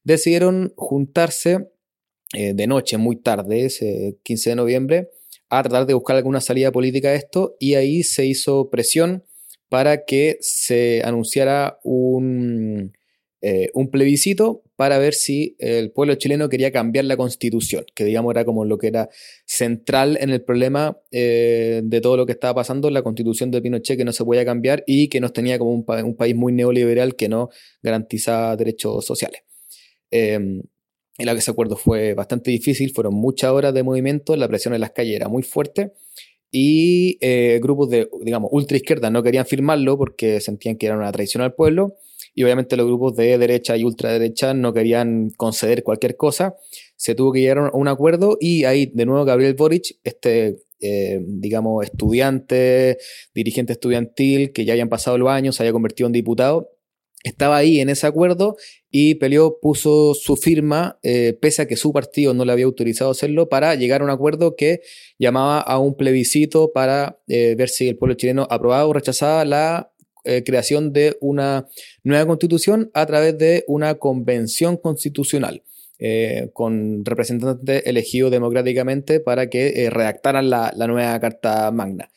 decidieron 0.04 0.72
juntarse 0.76 1.68
eh, 2.32 2.54
de 2.54 2.66
noche, 2.66 2.96
muy 2.96 3.16
tarde, 3.16 3.66
ese 3.66 4.18
15 4.22 4.50
de 4.50 4.56
noviembre, 4.56 5.10
a 5.48 5.62
tratar 5.62 5.86
de 5.86 5.94
buscar 5.94 6.16
alguna 6.16 6.40
salida 6.40 6.70
política 6.70 7.08
a 7.08 7.14
esto 7.14 7.56
y 7.58 7.74
ahí 7.74 8.04
se 8.04 8.24
hizo 8.24 8.70
presión 8.70 9.24
para 9.70 10.04
que 10.04 10.36
se 10.40 11.00
anunciara 11.04 11.78
un, 11.84 12.92
eh, 13.40 13.70
un 13.72 13.88
plebiscito 13.88 14.62
para 14.76 14.98
ver 14.98 15.14
si 15.14 15.56
el 15.60 15.92
pueblo 15.92 16.16
chileno 16.16 16.48
quería 16.48 16.72
cambiar 16.72 17.06
la 17.06 17.16
constitución, 17.16 17.86
que 17.94 18.04
digamos 18.04 18.32
era 18.32 18.44
como 18.44 18.64
lo 18.64 18.76
que 18.78 18.88
era 18.88 19.08
central 19.46 20.18
en 20.20 20.30
el 20.30 20.42
problema 20.42 20.98
eh, 21.12 21.82
de 21.84 22.00
todo 22.00 22.18
lo 22.18 22.26
que 22.26 22.32
estaba 22.32 22.56
pasando, 22.56 22.90
la 22.90 23.02
constitución 23.02 23.50
de 23.52 23.62
Pinochet 23.62 23.96
que 23.96 24.04
no 24.04 24.12
se 24.12 24.24
podía 24.24 24.44
cambiar 24.44 24.82
y 24.86 25.08
que 25.08 25.20
nos 25.20 25.32
tenía 25.32 25.58
como 25.58 25.70
un, 25.70 26.16
país 26.16 26.34
muy 26.34 26.52
neoliberal 26.52 27.14
que 27.14 27.28
no 27.28 27.48
garantizaba 27.80 28.56
derechos 28.56 29.06
sociales. 29.06 29.42
Eh, 30.10 30.60
que 31.16 31.30
ese 31.30 31.50
acuerdo 31.50 31.76
fue 31.76 32.14
bastante 32.14 32.50
difícil, 32.50 32.92
fueron 32.92 33.14
muchas 33.14 33.50
horas 33.52 33.72
de 33.72 33.82
movimiento, 33.82 34.34
la 34.36 34.48
presión 34.48 34.74
en 34.74 34.80
las 34.80 34.90
calles 34.90 35.14
era 35.14 35.28
muy 35.28 35.42
fuerte 35.42 35.92
y 36.50 37.18
eh, 37.20 37.60
grupos 37.62 37.90
de, 37.90 38.08
digamos, 38.22 38.50
ultra 38.52 38.76
izquierda 38.76 39.10
no 39.10 39.22
querían 39.22 39.46
firmarlo 39.46 39.96
porque 39.96 40.40
sentían 40.40 40.76
que 40.76 40.86
era 40.86 40.96
una 40.96 41.12
traición 41.12 41.42
al 41.42 41.54
pueblo 41.54 41.96
y 42.34 42.44
obviamente 42.44 42.76
los 42.76 42.86
grupos 42.86 43.16
de 43.16 43.38
derecha 43.38 43.76
y 43.76 43.84
ultraderecha 43.84 44.54
no 44.54 44.72
querían 44.72 45.30
conceder 45.36 45.82
cualquier 45.82 46.16
cosa. 46.16 46.54
Se 46.96 47.14
tuvo 47.14 47.32
que 47.32 47.40
llegar 47.40 47.58
a 47.58 47.70
un 47.72 47.88
acuerdo 47.88 48.36
y 48.40 48.64
ahí 48.64 48.86
de 48.86 49.06
nuevo 49.06 49.24
Gabriel 49.24 49.54
Boric, 49.54 49.98
este, 50.04 50.58
eh, 50.80 51.20
digamos, 51.22 51.84
estudiante, 51.84 52.98
dirigente 53.34 53.72
estudiantil, 53.72 54.52
que 54.52 54.64
ya 54.64 54.72
habían 54.72 54.88
pasado 54.88 55.18
los 55.18 55.28
años, 55.28 55.56
se 55.56 55.62
había 55.62 55.72
convertido 55.72 56.06
en 56.06 56.12
diputado, 56.12 56.70
estaba 57.22 57.56
ahí 57.56 57.80
en 57.80 57.90
ese 57.90 58.06
acuerdo 58.06 58.56
y 58.90 59.16
peleó, 59.16 59.58
puso 59.60 60.14
su 60.14 60.36
firma, 60.36 60.98
eh, 61.02 61.36
pese 61.40 61.62
a 61.62 61.66
que 61.66 61.76
su 61.76 61.92
partido 61.92 62.34
no 62.34 62.44
le 62.44 62.52
había 62.52 62.64
autorizado 62.64 63.10
hacerlo, 63.10 63.48
para 63.48 63.74
llegar 63.74 64.00
a 64.00 64.04
un 64.04 64.10
acuerdo 64.10 64.56
que 64.56 64.80
llamaba 65.18 65.60
a 65.60 65.78
un 65.78 65.96
plebiscito 65.96 66.72
para 66.72 67.20
eh, 67.28 67.54
ver 67.56 67.68
si 67.68 67.88
el 67.88 67.96
pueblo 67.96 68.14
chileno 68.14 68.46
aprobaba 68.50 68.86
o 68.86 68.92
rechazaba 68.92 69.44
la 69.44 69.92
eh, 70.24 70.42
creación 70.44 70.92
de 70.92 71.16
una 71.20 71.68
nueva 72.04 72.26
constitución 72.26 72.90
a 72.94 73.06
través 73.06 73.36
de 73.38 73.64
una 73.66 73.94
convención 73.96 74.76
constitucional. 74.76 75.62
con 76.54 77.04
representantes 77.04 77.82
elegidos 77.84 78.30
democráticamente 78.30 79.20
para 79.20 79.50
que 79.50 79.90
redactaran 79.90 80.48
la, 80.48 80.72
la, 80.74 80.86
nueva 80.86 81.20
Carta 81.20 81.70
Magna. 81.72 82.10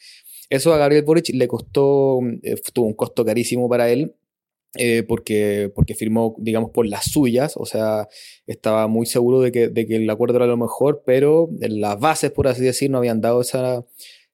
Eso 0.50 0.74
a 0.74 0.78
Gabriel 0.78 1.04
Boric 1.04 1.34
le 1.34 1.50
costó, 1.50 2.22
tuvo 2.74 2.86
un 2.88 2.94
costo 2.94 3.26
carísimo 3.26 3.68
para 3.68 3.92
él, 3.92 4.14
eh, 4.76 5.04
porque, 5.08 5.72
porque 5.76 5.94
firmó, 5.94 6.36
digamos, 6.40 6.72
por 6.72 6.88
las 6.88 7.06
suyas, 7.06 7.54
o 7.58 7.66
sea, 7.66 8.08
estaba 8.48 8.88
muy 8.88 9.06
seguro 9.06 9.42
de 9.42 9.52
que, 9.52 9.68
de 9.68 9.86
que 9.86 9.98
el 9.98 10.10
acuerdo 10.10 10.38
era 10.38 10.48
lo 10.48 10.58
mejor, 10.58 11.04
pero 11.06 11.50
las 11.60 12.00
bases, 12.00 12.32
por 12.32 12.48
así 12.48 12.64
decir, 12.64 12.90
no 12.90 12.98
habían 12.98 13.22
dado 13.22 13.42
esa, 13.42 13.86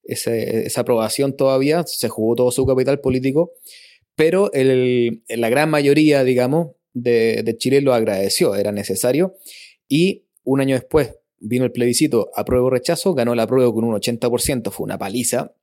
esa, 0.04 0.82
aprobación 0.82 1.36
todavía, 1.36 1.84
se 1.86 2.08
jugó 2.08 2.36
todo 2.36 2.52
su 2.52 2.65
capital 2.65 3.02
político, 3.02 3.52
pero 4.15 4.52
el, 4.54 5.23
la 5.28 5.49
gran 5.49 5.69
mayoría, 5.69 6.23
digamos, 6.23 6.69
de, 6.93 7.43
de 7.43 7.58
Chile 7.58 7.82
lo 7.82 7.93
agradeció, 7.93 8.56
era 8.56 8.71
necesario, 8.71 9.36
y 9.89 10.23
un 10.43 10.62
año 10.62 10.75
después 10.75 11.15
vino 11.41 11.65
el 11.65 11.71
plebiscito 11.71 12.30
apruebo 12.34 12.67
o 12.67 12.69
rechazo, 12.69 13.13
ganó 13.13 13.34
el 13.34 13.39
apruebo 13.39 13.73
con 13.73 13.84
un 13.84 13.95
80%, 13.95 14.71
fue 14.71 14.86
una 14.86 14.97
paliza, 14.97 15.54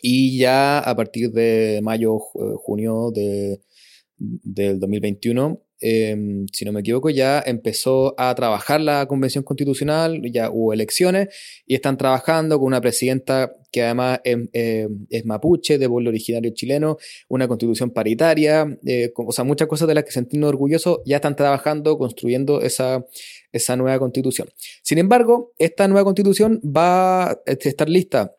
y 0.00 0.38
ya 0.38 0.78
a 0.78 0.96
partir 0.96 1.32
de 1.32 1.80
mayo, 1.82 2.18
junio 2.18 3.10
de 3.12 3.60
del 4.42 4.78
2021, 4.78 5.62
em, 5.80 6.46
si 6.52 6.64
no 6.64 6.72
me 6.72 6.80
equivoco, 6.80 7.10
ya 7.10 7.42
empezó 7.44 8.14
a 8.16 8.34
trabajar 8.34 8.80
la 8.80 9.06
Convención 9.06 9.42
Constitucional, 9.42 10.22
ya 10.32 10.50
hubo 10.50 10.72
elecciones 10.72 11.28
y 11.66 11.74
están 11.74 11.96
trabajando 11.96 12.58
con 12.58 12.68
una 12.68 12.80
presidenta 12.80 13.52
que 13.72 13.82
además 13.82 14.20
es, 14.22 14.36
em, 14.52 15.06
mapuche, 15.24 15.78
de 15.78 15.88
pueblo 15.88 16.10
originario 16.10 16.52
chileno, 16.54 16.98
una 17.28 17.48
constitución 17.48 17.90
paritaria, 17.90 18.78
eh, 18.86 19.12
o 19.16 19.32
sea, 19.32 19.44
muchas 19.44 19.66
cosas 19.66 19.88
de 19.88 19.94
las 19.94 20.04
que 20.04 20.12
sentimos 20.12 20.48
orgullosos 20.48 21.00
ya 21.04 21.16
están 21.16 21.34
trabajando, 21.34 21.98
construyendo 21.98 22.60
esa, 22.60 23.04
esa 23.50 23.76
nueva 23.76 23.98
constitución. 23.98 24.48
Sin 24.82 24.98
embargo, 24.98 25.52
esta 25.58 25.88
nueva 25.88 26.04
constitución 26.04 26.60
va 26.64 27.30
a 27.30 27.42
estar 27.46 27.88
lista 27.88 28.36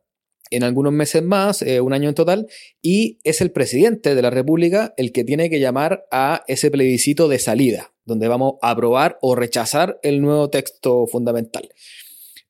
en 0.56 0.63
algunos 0.63 0.94
meses 0.94 1.24
más, 1.24 1.62
eh, 1.62 1.82
un 1.82 1.94
año 1.94 2.10
en 2.10 2.16
total, 2.16 2.48
y 2.82 3.20
es 3.24 3.42
el 3.42 3.52
presidente 3.52 4.16
de 4.16 4.22
la 4.22 4.30
República 4.30 4.94
el 4.98 5.12
que 5.12 5.24
tiene 5.24 5.50
que 5.50 5.60
llamar 5.60 6.06
a 6.12 6.44
ese 6.48 6.70
plebiscito 6.70 7.28
de 7.28 7.39
salida, 7.39 7.94
donde 8.06 8.28
vamos 8.28 8.56
a 8.62 8.72
aprobar 8.72 9.18
o 9.22 9.36
rechazar 9.36 10.00
el 10.04 10.22
nuevo 10.22 10.50
texto 10.50 11.08
fundamental. 11.08 11.70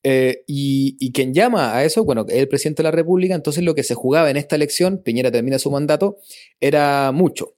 Eh, 0.05 0.43
y, 0.47 1.13
quien 1.13 1.33
llama 1.33 1.77
a 1.77 1.85
eso, 1.85 2.03
bueno, 2.03 2.25
es 2.27 2.35
el 2.35 2.49
presidente 2.49 2.83
de 2.83 2.89
la 2.89 2.91
República, 2.91 3.35
entonces 3.35 3.63
lo 3.63 3.73
que 3.73 3.83
se 3.83 3.95
jugaba 3.95 4.29
en 4.29 4.35
esta 4.35 4.57
elección, 4.57 5.01
Piñera 5.01 5.31
termina 5.31 5.59
su 5.59 5.71
mandato, 5.71 6.17
era 6.59 7.11
mucho. 7.13 7.55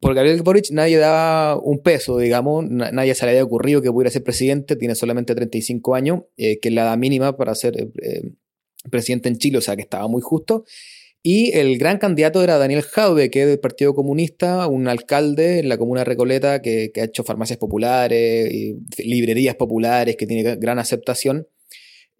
por 0.00 0.14
Gabriel 0.14 0.42
Boric 0.42 0.70
nadie 0.72 0.98
daba 0.98 1.56
un 1.60 1.80
peso, 1.80 2.18
digamos, 2.18 2.64
nadie 2.68 3.14
se 3.14 3.24
le 3.26 3.30
había 3.30 3.44
ocurrido 3.44 3.80
que 3.80 3.92
pudiera 3.92 4.10
ser 4.10 4.24
presidente, 4.24 4.74
tiene 4.74 4.96
solamente 4.96 5.36
35 5.36 5.94
años, 5.94 6.22
eh, 6.36 6.58
que 6.58 6.68
es 6.68 6.74
la 6.74 6.82
edad 6.82 6.98
mínima 6.98 7.36
para 7.36 7.54
ser 7.54 7.76
presidente 8.90 9.28
en 9.28 9.38
Chile, 9.38 9.58
o 9.58 9.60
sea 9.60 9.76
que 9.76 9.82
estaba 9.82 10.08
muy 10.08 10.22
justo. 10.22 10.64
Y 11.22 11.56
el 11.56 11.78
gran 11.78 11.98
candidato 11.98 12.42
era 12.42 12.58
Daniel 12.58 12.82
Jaude, 12.82 13.30
que 13.30 13.42
es 13.42 13.48
del 13.48 13.58
Partido 13.58 13.94
Comunista, 13.94 14.66
un 14.68 14.88
alcalde 14.88 15.58
en 15.58 15.68
la 15.68 15.76
comuna 15.76 16.04
Recoleta 16.04 16.62
que, 16.62 16.92
ha 16.96 17.04
hecho 17.04 17.24
farmacias 17.24 17.58
populares, 17.58 18.52
y 18.52 18.76
librerías 18.98 19.56
populares, 19.56 20.16
que 20.16 20.26
tiene 20.26 20.56
gran 20.56 20.78
aceptación. 20.78 21.48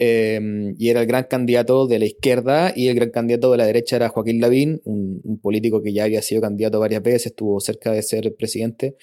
Em, 0.01 0.75
y 0.79 0.91
era 0.91 1.01
el 1.01 1.07
gran 1.07 1.25
candidato 1.25 1.89
de 1.89 1.99
la 1.99 2.05
izquierda 2.07 2.73
y 2.75 2.87
el 2.87 2.95
gran 2.95 3.11
candidato 3.11 3.51
de 3.51 3.59
la 3.59 3.67
derecha 3.67 3.97
era 3.97 4.09
Joaquín 4.09 4.41
Lavín, 4.41 4.81
un, 4.85 5.41
político 5.43 5.83
que 5.83 5.93
ya 5.93 6.05
había 6.05 6.23
sido 6.23 6.41
candidato 6.41 6.79
varias 6.79 7.03
veces, 7.03 7.27
estuvo 7.27 7.59
cerca 7.61 7.91
de 7.93 8.03
ser 8.03 8.35
presidente 8.37 8.97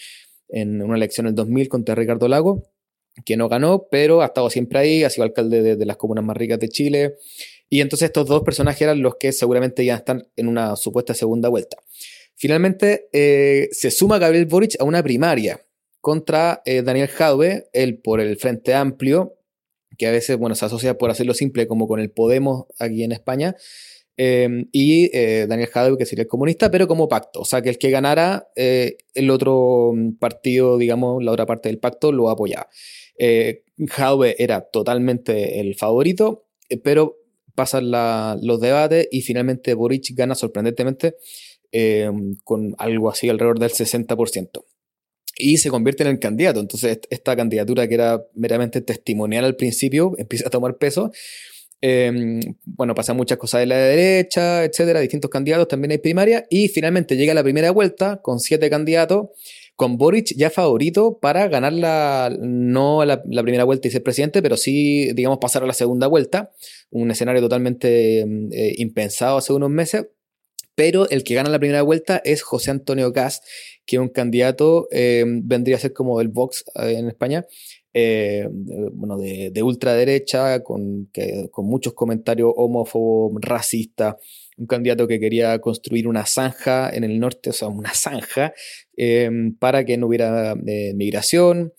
en 0.47 0.81
una 0.81 0.95
elección 0.95 1.25
en 1.25 1.31
el 1.31 1.35
2000 1.35 1.67
contra 1.67 1.95
Ricardo 1.95 2.27
Lago, 2.29 2.63
que 3.23 3.37
no 3.37 3.47
ganó, 3.47 3.87
pero 3.89 4.21
ha 4.21 4.25
estado 4.25 4.49
siempre 4.49 4.79
ahí, 4.79 5.03
ha 5.03 5.09
sido 5.09 5.23
alcalde 5.23 5.75
de, 5.75 5.85
las 5.85 5.97
comunas 5.97 6.23
más 6.23 6.35
ricas 6.35 6.59
de 6.59 6.69
Chile. 6.69 7.15
Y 7.69 7.81
entonces 7.81 8.07
estos 8.07 8.27
dos 8.27 8.43
personajes 8.43 8.81
eran 8.81 9.01
los 9.01 9.15
que 9.15 9.31
seguramente 9.31 9.85
ya 9.85 9.95
están 9.95 10.27
en 10.35 10.47
una 10.47 10.75
supuesta 10.75 11.13
segunda 11.13 11.49
vuelta. 11.49 11.77
Finalmente 12.35 13.07
eh, 13.13 13.69
se 13.71 13.91
suma 13.91 14.19
Gabriel 14.19 14.45
Boric 14.45 14.75
a 14.79 14.83
una 14.83 15.01
primaria 15.01 15.65
contra 16.05 16.61
eh, 16.65 16.83
Daniel 16.83 17.07
Jadwe, 17.07 17.67
él 17.73 17.97
por 17.97 18.21
el 18.21 18.37
Frente 18.37 18.75
Amplio, 18.75 19.39
que 19.97 20.05
a 20.05 20.11
veces, 20.11 20.37
bueno, 20.37 20.53
se 20.53 20.65
asocia, 20.65 20.99
por 20.99 21.09
hacerlo 21.09 21.33
simple, 21.33 21.65
como 21.65 21.87
con 21.87 21.99
el 21.99 22.11
Podemos 22.11 22.65
aquí 22.77 23.03
en 23.03 23.11
España, 23.11 23.55
em, 24.15 24.67
y 24.71 25.09
eh, 25.17 25.47
Daniel 25.49 25.69
Jadwe, 25.69 25.97
que 25.97 26.05
sería 26.05 26.21
el 26.21 26.27
comunista, 26.27 26.69
pero 26.69 26.87
como 26.87 27.09
pacto. 27.09 27.41
O 27.41 27.45
sea, 27.45 27.63
que 27.63 27.69
el 27.69 27.79
que 27.79 27.89
ganara, 27.89 28.49
eh, 28.55 28.97
el 29.15 29.31
otro 29.31 29.93
partido, 30.19 30.77
digamos, 30.77 31.23
la 31.23 31.31
otra 31.31 31.47
parte 31.47 31.69
del 31.69 31.79
pacto, 31.79 32.11
lo 32.11 32.29
apoyaba. 32.29 32.69
Eh, 33.17 33.63
Jadwe 33.77 34.35
era 34.37 34.61
totalmente 34.61 35.59
el 35.59 35.75
favorito, 35.75 36.45
eh, 36.69 36.77
pero 36.77 37.17
pasan 37.55 37.89
los 38.41 38.59
debates 38.59 39.07
y 39.11 39.21
finalmente 39.21 39.73
Boric 39.73 40.13
gana 40.13 40.35
sorprendentemente 40.35 41.15
em, 41.71 42.35
con 42.43 42.75
algo 42.77 43.09
así 43.09 43.29
alrededor 43.29 43.59
del 43.59 43.71
60% 43.71 44.65
y 45.37 45.57
se 45.57 45.69
convierte 45.69 46.03
en 46.03 46.09
el 46.09 46.19
candidato. 46.19 46.59
Entonces, 46.59 46.99
esta 47.09 47.35
candidatura 47.35 47.87
que 47.87 47.95
era 47.95 48.23
meramente 48.33 48.81
testimonial 48.81 49.45
al 49.45 49.55
principio 49.55 50.13
empieza 50.17 50.47
a 50.47 50.51
tomar 50.51 50.77
peso. 50.77 51.11
Em, 51.81 52.39
bueno, 52.63 52.95
pasan 52.95 53.17
muchas 53.17 53.37
cosas 53.37 53.59
de 53.59 53.67
la 53.67 53.77
derecha, 53.77 54.63
etcétera, 54.63 55.01
distintos 55.01 55.29
candidatos, 55.29 55.67
también 55.67 55.91
hay 55.91 55.97
primaria, 55.97 56.45
y 56.49 56.69
finalmente 56.69 57.15
llega 57.17 57.33
la 57.33 57.43
primera 57.43 57.69
vuelta 57.71 58.21
con 58.23 58.39
siete 58.39 58.69
candidatos, 58.69 59.27
con 59.75 59.97
Boric 59.97 60.33
ya 60.37 60.49
favorito 60.49 61.19
para 61.19 61.47
ganar 61.47 61.73
la, 61.73 62.35
no 62.39 63.03
la, 63.03 63.21
primera 63.21 63.65
vuelta 63.65 63.87
y 63.87 63.91
ser 63.91 64.03
presidente, 64.03 64.41
pero 64.41 64.57
sí, 64.57 65.11
digamos, 65.13 65.39
pasar 65.39 65.63
a 65.63 65.67
la 65.67 65.73
segunda 65.73 66.07
vuelta, 66.07 66.51
un 66.91 67.11
escenario 67.11 67.41
totalmente 67.41 68.21
em, 68.21 68.49
eh, 68.53 68.75
impensado 68.77 69.37
hace 69.37 69.53
unos 69.53 69.69
meses, 69.69 70.07
pero 70.75 71.09
el 71.09 71.23
que 71.23 71.35
gana 71.35 71.49
la 71.49 71.59
primera 71.59 71.81
vuelta 71.81 72.21
es 72.23 72.41
José 72.41 72.71
Antonio 72.71 73.11
Gas, 73.11 73.41
que 73.85 73.97
es 73.97 74.01
un 74.01 74.09
candidato, 74.09 74.87
eh, 74.91 75.23
vendría 75.27 75.75
a 75.75 75.79
ser 75.79 75.93
como 75.93 76.21
el 76.21 76.29
Vox 76.29 76.63
eh, 76.75 76.95
en 76.97 77.07
España, 77.07 77.45
bueno, 78.91 79.17
de, 79.17 79.63
ultraderecha, 79.63 80.61
con, 80.63 81.09
con 81.49 81.65
muchos 81.65 81.93
comentarios 81.93 82.51
homófobos, 82.53 83.31
racistas, 83.41 84.15
un 84.57 84.67
candidato 84.67 85.07
que 85.07 85.19
quería 85.19 85.59
construir 85.59 86.07
una 86.07 86.25
zanja 86.25 86.89
en 86.89 87.03
el 87.03 87.19
norte, 87.19 87.49
o 87.49 87.53
sea, 87.53 87.67
una 87.67 87.93
zanja, 87.93 88.53
para 89.59 89.85
que 89.85 89.97
no 89.97 90.07
hubiera 90.07 90.55
migración. 90.55 91.73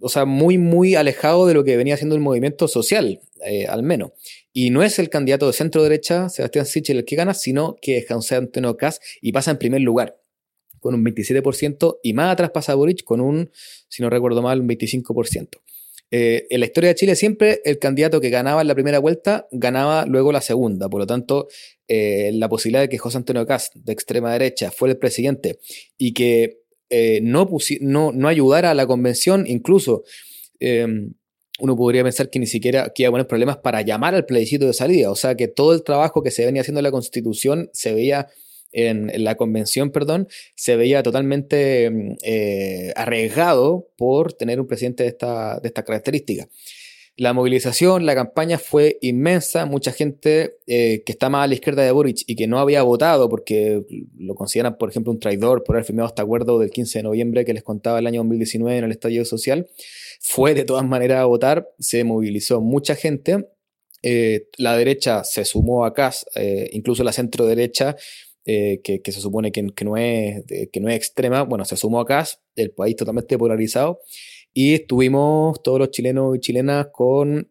o 0.00 0.08
sea, 0.08 0.24
muy, 0.24 0.58
muy 0.58 0.94
alejado 0.94 1.46
de 1.46 1.54
lo 1.54 1.64
que 1.64 1.76
venía 1.76 1.96
siendo 1.96 2.14
el 2.14 2.22
movimiento 2.22 2.68
social, 2.68 3.20
al 3.68 3.82
menos. 3.82 4.12
Y 4.52 4.70
no 4.70 4.82
es 4.82 4.98
el 4.98 5.10
candidato 5.10 5.46
de 5.46 5.52
centro 5.52 5.82
derecha, 5.82 6.28
Sebastián 6.28 6.64
Sichel, 6.64 6.98
el 6.98 7.04
que 7.04 7.16
gana, 7.16 7.34
sino 7.34 7.76
que 7.80 7.98
es 7.98 8.06
José 8.08 8.36
Antonio 8.36 8.76
Cas 8.76 9.00
y 9.20 9.32
pasa 9.32 9.50
en 9.50 9.58
primer 9.58 9.82
lugar 9.82 10.18
con 10.80 10.94
un 10.94 11.04
27% 11.04 11.98
y 12.02 12.12
más 12.12 12.32
atrás 12.32 12.50
pasa 12.50 12.74
Boric 12.74 13.02
con 13.02 13.20
un, 13.20 13.50
si 13.88 14.02
no 14.02 14.08
recuerdo 14.10 14.40
mal, 14.40 14.60
un 14.60 14.68
25%. 14.68 15.48
Eh, 16.10 16.46
en 16.50 16.60
la 16.60 16.66
historia 16.66 16.88
de 16.88 16.94
Chile 16.94 17.16
siempre 17.16 17.60
el 17.64 17.78
candidato 17.80 18.20
que 18.20 18.30
ganaba 18.30 18.60
en 18.60 18.68
la 18.68 18.74
primera 18.74 19.00
vuelta 19.00 19.48
ganaba 19.50 20.06
luego 20.06 20.32
la 20.32 20.40
segunda. 20.40 20.88
Por 20.88 21.00
lo 21.00 21.06
tanto, 21.06 21.48
eh, 21.88 22.30
la 22.34 22.48
posibilidad 22.48 22.82
de 22.82 22.88
que 22.88 22.98
José 22.98 23.18
Antonio 23.18 23.46
Cas 23.46 23.70
de 23.74 23.92
extrema 23.92 24.32
derecha, 24.32 24.70
fuera 24.70 24.92
el 24.92 24.98
presidente 24.98 25.58
y 25.98 26.12
que 26.12 26.60
eh, 26.90 27.20
no, 27.22 27.48
no, 27.80 28.28
ayudara 28.28 28.70
a 28.70 28.74
la 28.74 28.86
convención, 28.86 29.44
incluso 29.46 30.04
uno 31.58 31.76
podría 31.76 32.02
pensar 32.02 32.30
que 32.30 32.38
ni 32.38 32.46
siquiera 32.46 32.92
que 32.94 33.02
iba 33.02 33.08
a 33.08 33.12
poner 33.12 33.26
problemas 33.26 33.58
para 33.58 33.82
llamar 33.82 34.14
al 34.14 34.26
plebiscito 34.26 34.66
de 34.66 34.72
salida. 34.72 35.10
O 35.10 35.16
sea 35.16 35.34
que 35.34 35.48
todo 35.48 35.74
el 35.74 35.82
trabajo 35.82 36.22
que 36.22 36.30
se 36.30 36.44
venía 36.44 36.62
haciendo 36.62 36.80
en 36.80 36.84
la 36.84 36.90
constitución 36.90 37.70
se 37.72 37.94
veía 37.94 38.28
en, 38.72 39.10
la 39.24 39.36
convención, 39.36 39.90
perdón, 39.90 40.28
se 40.54 40.76
veía 40.76 41.02
totalmente 41.02 41.90
mm, 41.90 42.16
eh, 42.22 42.92
arriesgado 42.96 43.88
por 43.96 44.32
tener 44.32 44.60
un 44.60 44.66
presidente 44.66 45.02
de 45.02 45.10
esta, 45.10 45.60
de 45.60 45.72
característica. 45.72 46.48
La 47.18 47.32
movilización, 47.32 48.04
la 48.04 48.14
campaña 48.14 48.58
fue 48.58 48.98
inmensa, 49.00 49.64
mucha 49.64 49.90
gente 49.90 50.58
eh, 50.66 51.02
que 51.06 51.12
está 51.12 51.30
más 51.30 51.44
a 51.44 51.46
la 51.46 51.54
izquierda 51.54 51.82
de 51.82 51.90
Boric 51.90 52.18
y 52.26 52.36
que 52.36 52.46
no 52.46 52.58
había 52.58 52.82
votado 52.82 53.30
porque 53.30 53.86
lo 54.18 54.34
consideran, 54.34 54.76
por 54.76 54.90
ejemplo, 54.90 55.12
un 55.12 55.18
traidor 55.18 55.64
por 55.64 55.76
haber 55.76 55.86
firmado 55.86 56.08
este 56.08 56.20
acuerdo 56.20 56.58
del 56.58 56.70
15 56.70 56.98
de 56.98 57.02
noviembre 57.04 57.46
que 57.46 57.54
les 57.54 57.62
contaba 57.62 58.00
el 58.00 58.06
año 58.06 58.20
2019 58.20 58.76
en 58.76 58.84
el 58.84 58.90
estallido 58.90 59.24
social, 59.24 59.66
fue 60.20 60.52
de 60.52 60.64
todas 60.64 60.84
maneras 60.84 61.20
a 61.20 61.24
votar, 61.24 61.66
se 61.78 62.04
movilizó 62.04 62.60
mucha 62.60 62.94
gente, 62.94 63.46
eh, 64.02 64.48
la 64.58 64.76
derecha 64.76 65.24
se 65.24 65.46
sumó 65.46 65.86
a 65.86 65.94
CAS, 65.94 66.26
eh, 66.34 66.68
incluso 66.72 67.02
la 67.02 67.12
centro 67.12 67.46
derecha, 67.46 67.96
eh, 68.46 68.80
que, 68.82 69.12
se 69.12 69.20
supone 69.20 69.52
que, 69.52 69.62
no 69.62 69.96
es, 69.96 70.44
que 70.72 70.80
no 70.80 70.88
es 70.88 70.96
extrema, 70.96 71.42
bueno, 71.42 71.64
se 71.64 71.76
sumó 71.76 72.00
a 72.00 72.06
CAS, 72.06 72.40
el 72.54 72.70
país 72.70 72.96
totalmente 72.96 73.36
polarizado, 73.36 74.00
y 74.54 74.74
estuvimos 74.74 75.62
todos 75.62 75.78
los 75.78 75.90
chilenos 75.90 76.36
y 76.36 76.40
chilenas 76.40 76.88
con 76.92 77.50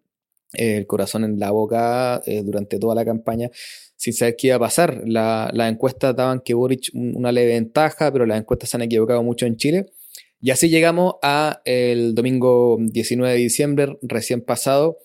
el 0.53 0.87
corazón 0.87 1.25
en 1.25 1.37
la 1.37 1.51
boca 1.51 2.23
durante 2.43 2.79
toda 2.79 2.95
la 2.95 3.03
campaña, 3.03 3.51
sin 3.95 4.13
saber 4.13 4.35
qué 4.37 4.47
iba 4.47 4.55
a 4.55 4.59
pasar. 4.59 5.03
Las 5.05 5.69
encuestas 5.69 6.15
daban 6.15 6.41
que 6.41 6.53
Boric 6.53 6.89
una 6.93 7.31
leve 7.31 7.53
ventaja, 7.53 8.11
pero 8.11 8.25
las 8.25 8.39
encuestas 8.39 8.69
se 8.69 8.77
han 8.77 8.83
equivocado 8.83 9.21
mucho 9.23 9.45
en 9.45 9.57
Chile. 9.57 9.87
Y 10.41 10.51
así 10.51 10.69
llegamos 10.69 11.15
a 11.21 11.61
el 11.65 12.13
domingo 12.13 12.77
19 12.79 13.33
de 13.33 13.39
diciembre, 13.39 13.97
recién 14.01 14.41
pasado, 14.41 14.99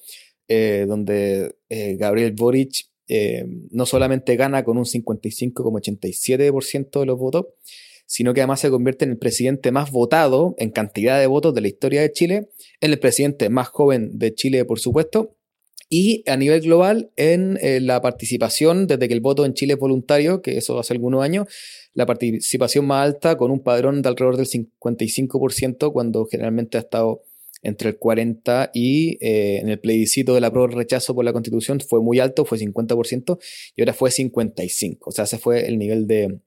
eh, 0.49 0.85
donde 0.87 1.57
eh, 1.69 1.97
Gabriel 1.97 2.33
Boric 2.33 2.90
eh, 3.13 3.45
no 3.71 3.87
solamente 3.87 4.37
gana 4.37 4.63
con 4.63 4.79
un 4.79 4.85
55,87% 4.85 7.01
de 7.01 7.07
los 7.07 7.19
votos, 7.19 7.47
sino 8.07 8.33
que 8.33 8.41
además 8.41 8.61
se 8.61 8.71
convierte 8.71 9.05
en 9.05 9.11
el 9.11 9.19
presidente 9.19 9.73
más 9.73 9.91
votado 9.91 10.55
en 10.59 10.71
cantidad 10.71 11.19
de 11.19 11.27
votos 11.27 11.53
de 11.53 11.61
la 11.61 11.67
historia 11.67 12.03
de 12.03 12.13
Chile, 12.13 12.51
en 12.81 12.93
el 12.93 13.01
presidente 13.01 13.51
más 13.51 13.67
joven 13.67 14.17
de 14.17 14.33
Chile, 14.33 14.65
por 14.65 14.79
supuesto, 14.79 15.35
y 15.89 16.23
a 16.31 16.37
nivel 16.37 16.61
global 16.61 17.11
en 17.17 17.59
la 17.85 18.01
participación, 18.01 18.87
desde 18.87 19.09
que 19.09 19.15
el 19.15 19.21
voto 19.21 19.45
en 19.45 19.55
Chile 19.55 19.73
es 19.73 19.79
voluntario, 19.81 20.41
que 20.41 20.57
eso 20.57 20.79
hace 20.79 20.93
algunos 20.93 21.25
años, 21.25 21.49
la 21.95 22.07
participación 22.07 22.87
más 22.87 23.05
alta 23.05 23.37
con 23.37 23.51
un 23.51 23.61
padrón 23.61 24.03
de 24.03 24.09
alrededor 24.09 24.37
del 24.37 24.47
55%, 24.47 25.93
cuando 25.93 26.27
generalmente 26.27 26.79
ha 26.79 26.83
estado 26.83 27.25
entre 27.63 27.91
el 27.91 27.99
40 27.99 28.71
y 28.73 29.19
eh, 29.21 29.59
en 29.61 29.69
el 29.69 29.79
plebiscito 29.79 30.35
de 30.35 30.41
la 30.41 30.51
prueba 30.51 30.73
rechazo 30.73 31.15
por 31.15 31.25
la 31.25 31.33
constitución 31.33 31.81
fue 31.81 32.01
muy 32.01 32.19
alto, 32.19 32.45
fue 32.45 32.59
50% 32.59 33.39
y 33.77 33.83
ahora 33.83 33.93
fue 33.93 34.11
55. 34.11 35.11
O 35.11 35.13
sea, 35.13 35.25
ese 35.25 35.39
fue 35.39 35.67
el 35.67 35.79
nivel 35.79 36.07
de, 36.07 36.41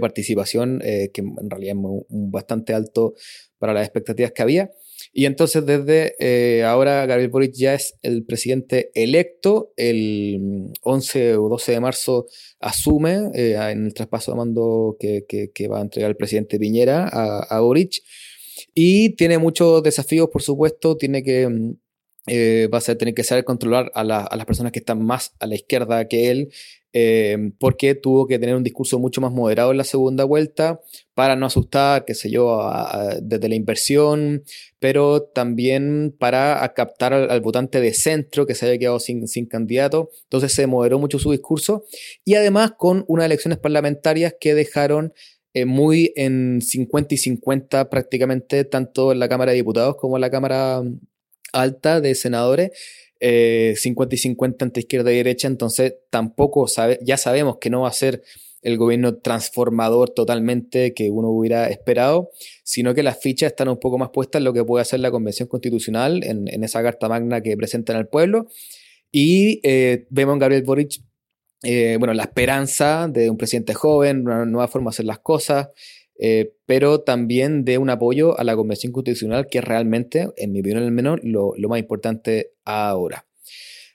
participación 0.00 0.80
eh, 0.82 1.10
que 1.12 1.20
en 1.20 1.50
realidad 1.50 1.76
es 1.76 2.06
bastante 2.08 2.74
alto 2.74 3.14
para 3.58 3.74
las 3.74 3.84
expectativas 3.84 4.32
que 4.32 4.42
había. 4.42 4.70
Y 5.12 5.26
entonces 5.26 5.64
desde 5.64 6.14
eh, 6.18 6.64
ahora 6.64 7.06
Gabriel 7.06 7.30
Boric 7.30 7.52
ya 7.54 7.74
es 7.74 7.94
el 8.02 8.24
presidente 8.24 8.90
electo. 8.94 9.72
El 9.76 10.72
11 10.82 11.36
o 11.36 11.48
12 11.48 11.72
de 11.72 11.80
marzo 11.80 12.26
asume 12.58 13.30
en 13.34 13.86
el 13.86 13.94
traspaso 13.94 14.32
de 14.32 14.38
mando 14.38 14.96
que, 14.98 15.68
va 15.70 15.78
a 15.78 15.82
entregar 15.82 16.10
el 16.10 16.16
presidente 16.16 16.58
Piñera 16.58 17.08
a, 17.08 17.60
Boric. 17.60 18.02
Y 18.74 19.10
tiene 19.16 19.38
muchos 19.38 19.82
desafíos, 19.82 20.28
por 20.32 20.42
supuesto. 20.42 20.96
Tiene 20.96 21.22
que... 21.22 21.74
Eh, 22.30 22.68
va 22.72 22.76
a 22.76 22.94
tener 22.94 23.14
que 23.14 23.24
saber 23.24 23.44
controlar 23.44 23.90
a, 23.94 24.04
las 24.04 24.44
personas 24.44 24.70
que 24.70 24.80
están 24.80 25.02
más 25.02 25.34
a 25.40 25.46
la 25.46 25.54
izquierda 25.54 26.08
que 26.08 26.30
él, 26.30 26.50
Em, 26.92 27.52
porque 27.52 27.94
tuvo 27.94 28.26
que 28.26 28.38
tener 28.38 28.56
un 28.56 28.64
discurso 28.64 28.98
mucho 28.98 29.20
más 29.20 29.30
moderado 29.30 29.72
en 29.72 29.76
la 29.76 29.84
segunda 29.84 30.24
vuelta 30.24 30.80
para 31.12 31.36
no 31.36 31.44
asustar, 31.44 32.06
qué 32.06 32.14
sé 32.14 32.30
yo, 32.30 32.66
desde 33.20 33.48
la 33.50 33.54
inversión, 33.56 34.42
pero 34.78 35.22
también 35.22 36.16
para 36.18 36.72
captar 36.74 37.12
al, 37.12 37.40
votante 37.42 37.82
de 37.82 37.92
centro 37.92 38.46
que 38.46 38.54
se 38.54 38.64
había 38.66 38.78
quedado 38.78 39.00
sin, 39.00 39.46
candidato. 39.46 40.10
Entonces 40.24 40.52
se 40.54 40.66
moderó 40.66 40.98
mucho 40.98 41.18
su 41.18 41.30
discurso 41.30 41.84
y 42.24 42.34
además 42.36 42.72
con 42.78 43.04
unas 43.06 43.26
elecciones 43.26 43.58
parlamentarias 43.58 44.34
que 44.40 44.54
dejaron 44.54 45.12
eh, 45.60 45.64
muy 45.66 46.12
en 46.16 46.60
50 46.60 47.14
y 47.14 47.18
50 47.18 47.90
prácticamente, 47.90 48.64
tanto 48.64 49.12
en 49.12 49.18
la 49.18 49.28
Cámara 49.28 49.52
de 49.52 49.56
Diputados 49.56 49.96
como 49.96 50.16
en 50.16 50.20
la 50.22 50.30
Cámara 50.30 50.82
Alta 51.52 52.00
de 52.00 52.14
Senadores. 52.14 52.70
50 53.20 54.14
y 54.14 54.18
50 54.18 54.64
entre 54.64 54.80
izquierda 54.82 55.12
y 55.12 55.16
derecha, 55.16 55.48
entonces 55.48 55.96
tampoco 56.08 56.68
sabe, 56.68 57.00
ya 57.02 57.16
sabemos 57.16 57.56
que 57.60 57.68
no 57.68 57.80
va 57.80 57.88
a 57.88 57.92
ser 57.92 58.22
el 58.62 58.76
gobierno 58.76 59.16
transformador 59.18 60.10
totalmente 60.10 60.92
que 60.94 61.10
uno 61.10 61.28
hubiera 61.28 61.68
esperado, 61.68 62.30
sino 62.64 62.94
que 62.94 63.02
las 63.02 63.20
fichas 63.20 63.52
están 63.52 63.68
un 63.68 63.78
poco 63.78 63.98
más 63.98 64.10
puestas 64.10 64.40
en 64.40 64.44
lo 64.44 64.52
que 64.52 64.64
puede 64.64 64.82
hacer 64.82 65.00
la 65.00 65.10
Convención 65.10 65.48
Constitucional, 65.48 66.24
en, 66.24 66.64
esa 66.64 66.82
carta 66.82 67.08
magna 67.08 67.40
que 67.40 67.56
presentan 67.56 67.96
al 67.96 68.08
pueblo. 68.08 68.48
Y 69.10 69.60
eh, 69.62 70.06
vemos 70.10 70.34
en 70.34 70.38
Gabriel 70.40 70.64
Boric, 70.64 71.00
eh, 71.62 71.96
bueno, 71.98 72.14
la 72.14 72.24
esperanza 72.24 73.08
de 73.08 73.30
un 73.30 73.36
presidente 73.36 73.74
joven, 73.74 74.20
una 74.20 74.44
nueva 74.44 74.68
forma 74.68 74.90
de 74.90 74.94
hacer 74.94 75.06
las 75.06 75.18
cosas, 75.18 75.68
eh, 76.18 76.54
pero 76.66 77.00
también 77.00 77.64
de 77.64 77.78
un 77.78 77.90
apoyo 77.90 78.38
a 78.38 78.44
la 78.44 78.56
Convención 78.56 78.92
Constitucional, 78.92 79.48
que 79.48 79.58
es 79.58 79.64
realmente, 79.64 80.30
en 80.36 80.52
mi 80.52 80.60
opinión 80.60 80.82
al 80.82 80.92
menos, 80.92 81.18
lo, 81.22 81.52
lo 81.56 81.68
más 81.68 81.78
importante 81.78 82.52
ahora. 82.64 83.26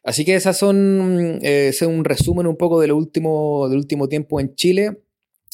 Así 0.04 0.26
que 0.26 0.36
esas 0.36 0.58
son, 0.58 1.40
eh, 1.42 1.70
ese 1.70 1.86
es 1.86 1.92
un 1.92 2.04
resumen 2.04 2.48
un 2.48 2.58
poco 2.58 2.82
del 2.82 2.92
último, 2.92 3.70
del 3.70 3.78
último 3.78 4.10
tiempo 4.10 4.40
en 4.40 4.54
Chile. 4.56 4.98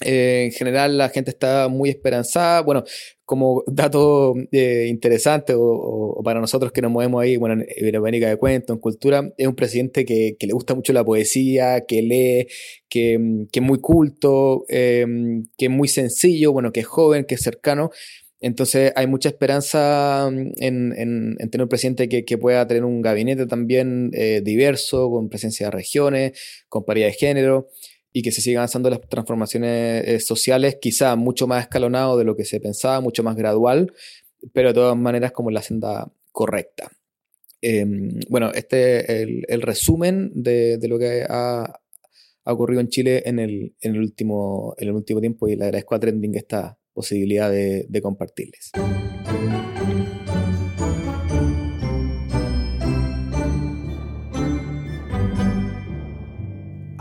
En 0.02 0.52
general 0.52 0.98
la 0.98 1.10
gente 1.10 1.30
está 1.30 1.68
muy 1.68 1.90
esperanzada. 1.90 2.62
Bueno, 2.62 2.86
como 3.30 3.64
dato 3.68 4.34
eh, 4.52 4.88
interesante 4.90 5.54
o, 5.56 6.20
para 6.24 6.40
nosotros 6.40 6.72
que 6.72 6.82
nos 6.82 6.90
movemos 6.90 7.22
ahí, 7.22 7.38
bueno, 7.38 7.62
en 7.62 7.68
Iberoamérica 7.78 8.28
de 8.28 8.38
Cuento, 8.38 8.74
en 8.74 8.80
Cultura, 8.80 9.32
es 9.38 9.46
un 9.46 9.54
presidente 9.54 10.04
que, 10.04 10.36
le 10.40 10.52
gusta 10.52 10.74
mucho 10.74 10.94
la 10.94 11.06
poesía, 11.06 11.86
que 11.86 12.02
lee, 12.02 12.48
que, 12.90 13.46
que 13.52 13.60
es 13.60 13.64
muy 13.64 13.80
culto, 13.80 14.66
que 14.68 15.46
es 15.60 15.70
muy 15.70 15.88
sencillo, 15.88 16.54
bueno, 16.54 16.72
que 16.72 16.80
es 16.80 16.88
joven, 16.88 17.24
que 17.26 17.36
es 17.36 17.42
cercano. 17.42 17.92
Entonces 18.42 18.94
hay 18.96 19.06
mucha 19.06 19.30
esperanza 19.30 20.28
mm, 20.32 20.52
en, 20.58 21.38
tener 21.52 21.62
un 21.62 21.70
presidente 21.70 22.10
que, 22.10 22.38
pueda 22.40 22.66
tener 22.66 22.84
un 22.84 23.04
gabinete 23.04 23.46
también 23.46 24.10
eh, 24.14 24.42
diverso, 24.44 25.12
con 25.12 25.30
presencia 25.30 25.68
de 25.68 25.72
regiones, 25.72 26.66
con 26.68 26.84
paridad 26.84 27.10
de 27.10 27.14
género, 27.14 27.68
y 28.12 28.22
que 28.22 28.32
se 28.32 28.42
sigan 28.42 28.60
avanzando 28.60 28.90
las 28.90 29.02
transformaciones 29.02 30.08
eh, 30.08 30.20
sociales, 30.20 30.78
quizá 30.82 31.16
mucho 31.16 31.48
más 31.48 31.64
escalonado 31.64 32.18
de 32.18 32.24
lo 32.24 32.36
que 32.36 32.46
se 32.46 32.60
pensaba, 32.60 33.02
mucho 33.02 33.24
más 33.24 33.36
gradual, 33.36 33.94
pero 34.54 34.70
de 34.70 34.74
todas 34.74 34.98
maneras 34.98 35.32
como 35.32 35.52
la 35.52 35.62
senda 35.62 36.12
correcta. 36.32 36.92
Em, 37.62 38.20
bueno, 38.30 38.52
este 38.54 39.00
es 39.00 39.44
el, 39.48 39.62
resumen 39.62 40.32
de, 40.34 40.80
lo 40.88 40.98
que 40.98 41.26
ha, 41.28 41.82
ocurrido 42.46 42.82
en 42.82 42.88
Chile 42.88 43.22
en 43.26 43.38
el, 43.38 43.74
último, 44.00 44.74
en 44.78 44.88
el 44.88 44.96
último 44.96 45.20
tiempo 45.20 45.48
y 45.48 45.56
le 45.56 45.66
agradezco 45.66 45.96
a 45.96 46.00
Trending 46.00 46.36
esta 46.36 46.80
posibilidad 46.94 47.52
de, 47.52 48.00
compartirles. 48.02 48.72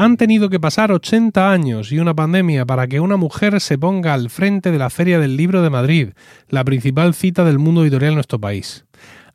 Han 0.00 0.16
tenido 0.16 0.48
que 0.48 0.60
pasar 0.60 0.92
80 0.92 1.50
años 1.50 1.90
y 1.90 1.98
una 1.98 2.14
pandemia 2.14 2.64
para 2.64 2.86
que 2.86 3.00
una 3.00 3.16
mujer 3.16 3.60
se 3.60 3.76
ponga 3.76 4.14
al 4.14 4.30
frente 4.30 4.70
de 4.70 4.78
la 4.78 4.90
Feria 4.90 5.18
del 5.18 5.36
Libro 5.36 5.60
de 5.60 5.70
Madrid, 5.70 6.10
la 6.48 6.62
principal 6.62 7.14
cita 7.14 7.44
del 7.44 7.58
mundo 7.58 7.82
editorial 7.82 8.12
en 8.12 8.14
nuestro 8.14 8.38
país. 8.38 8.84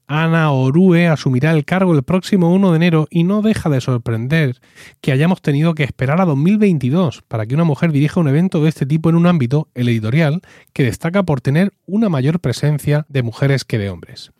Ana 0.07 0.51
Orue 0.51 1.09
asumirá 1.09 1.51
el 1.51 1.65
cargo 1.65 1.93
el 1.93 2.03
próximo 2.03 2.53
1 2.53 2.71
de 2.71 2.75
enero 2.77 3.07
y 3.09 3.25
no 3.25 3.41
deja 3.41 3.69
de 3.69 3.81
sorprender 3.81 4.61
que 5.01 5.11
hayamos 5.11 5.41
tenido 5.41 5.75
que 5.75 5.83
esperar 5.83 6.21
a 6.21 6.25
2022 6.25 7.23
para 7.27 7.45
que 7.45 7.55
una 7.55 7.65
mujer 7.65 7.91
dirija 7.91 8.21
un 8.21 8.29
evento 8.29 8.63
de 8.63 8.69
este 8.69 8.85
tipo 8.85 9.09
en 9.09 9.17
un 9.17 9.27
ámbito, 9.27 9.67
el 9.75 9.89
editorial, 9.89 10.39
que 10.71 10.83
destaca 10.83 11.23
por 11.23 11.41
tener 11.41 11.73
una 11.85 12.07
mayor 12.07 12.39
presencia 12.39 13.05
de 13.09 13.21
mujeres 13.21 13.65
que 13.65 13.79
de 13.79 13.89
hombres. 13.89 14.31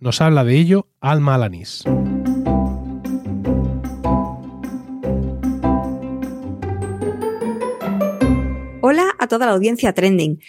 Nos 0.00 0.22
habla 0.22 0.44
de 0.44 0.56
ello 0.56 0.86
Alma 1.02 1.34
Alanis. 1.34 1.84
Hola 8.90 9.14
a 9.18 9.28
toda 9.28 9.44
la 9.44 9.52
audiencia 9.52 9.92
trending. 9.92 10.40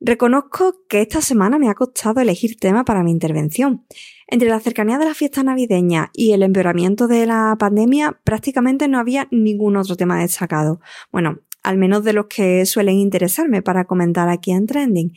Reconozco 0.00 0.86
que 0.88 1.02
esta 1.02 1.20
semana 1.20 1.58
me 1.58 1.68
ha 1.68 1.74
costado 1.74 2.18
elegir 2.22 2.56
tema 2.56 2.82
para 2.86 3.02
mi 3.02 3.10
intervención. 3.10 3.84
Entre 4.26 4.48
la 4.48 4.58
cercanía 4.58 4.96
de 4.96 5.04
la 5.04 5.12
fiesta 5.12 5.42
navideña 5.42 6.10
y 6.14 6.32
el 6.32 6.42
empeoramiento 6.42 7.08
de 7.08 7.26
la 7.26 7.54
pandemia, 7.58 8.18
prácticamente 8.24 8.88
no 8.88 8.98
había 8.98 9.28
ningún 9.30 9.76
otro 9.76 9.96
tema 9.96 10.18
destacado. 10.18 10.80
Bueno, 11.12 11.40
al 11.62 11.76
menos 11.76 12.04
de 12.04 12.14
los 12.14 12.24
que 12.24 12.64
suelen 12.64 12.96
interesarme 12.96 13.60
para 13.60 13.84
comentar 13.84 14.30
aquí 14.30 14.52
en 14.52 14.66
Trending. 14.66 15.12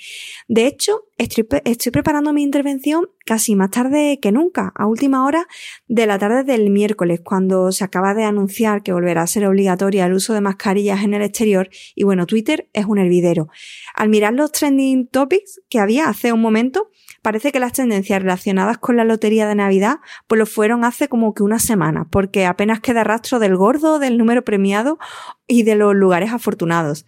De 0.49 0.67
hecho, 0.67 1.06
estoy, 1.17 1.91
preparando 1.91 2.31
mi 2.31 2.43
intervención 2.43 3.09
casi 3.25 3.55
más 3.55 3.71
tarde 3.71 4.19
que 4.21 4.31
nunca, 4.31 4.71
a 4.75 4.85
última 4.85 5.25
hora 5.25 5.47
de 5.87 6.05
la 6.05 6.19
tarde 6.19 6.43
del 6.43 6.69
miércoles, 6.69 7.21
cuando 7.23 7.71
se 7.71 7.83
acaba 7.83 8.13
de 8.13 8.23
anunciar 8.23 8.83
que 8.83 8.93
volverá 8.93 9.23
a 9.23 9.27
ser 9.27 9.45
obligatoria 9.45 10.05
el 10.05 10.13
uso 10.13 10.33
de 10.33 10.41
mascarillas 10.41 11.03
en 11.03 11.13
el 11.13 11.23
exterior 11.23 11.69
y 11.95 12.03
bueno, 12.03 12.27
Twitter 12.27 12.69
es 12.73 12.85
un 12.85 12.99
hervidero. 12.99 13.47
Al 13.95 14.09
mirar 14.09 14.33
los 14.33 14.51
trending 14.51 15.07
topics 15.07 15.59
que 15.69 15.79
había 15.79 16.07
hace 16.07 16.31
un 16.31 16.41
momento, 16.41 16.91
parece 17.23 17.51
que 17.51 17.59
las 17.59 17.73
tendencias 17.73 18.21
relacionadas 18.21 18.77
con 18.77 18.95
la 18.95 19.03
lotería 19.03 19.47
de 19.47 19.55
Navidad 19.55 19.97
pues 20.27 20.37
lo 20.37 20.45
fueron 20.45 20.85
hace 20.85 21.09
como 21.09 21.33
que 21.33 21.43
una 21.43 21.59
semana, 21.59 22.07
porque 22.11 22.45
apenas 22.45 22.79
queda 22.79 23.03
rastro 23.03 23.39
del 23.39 23.57
gordo, 23.57 23.97
del 23.99 24.17
número 24.17 24.43
premiado 24.43 24.99
y 25.47 25.63
de 25.63 25.75
los 25.75 25.95
lugares 25.95 26.31
afortunados. 26.31 27.05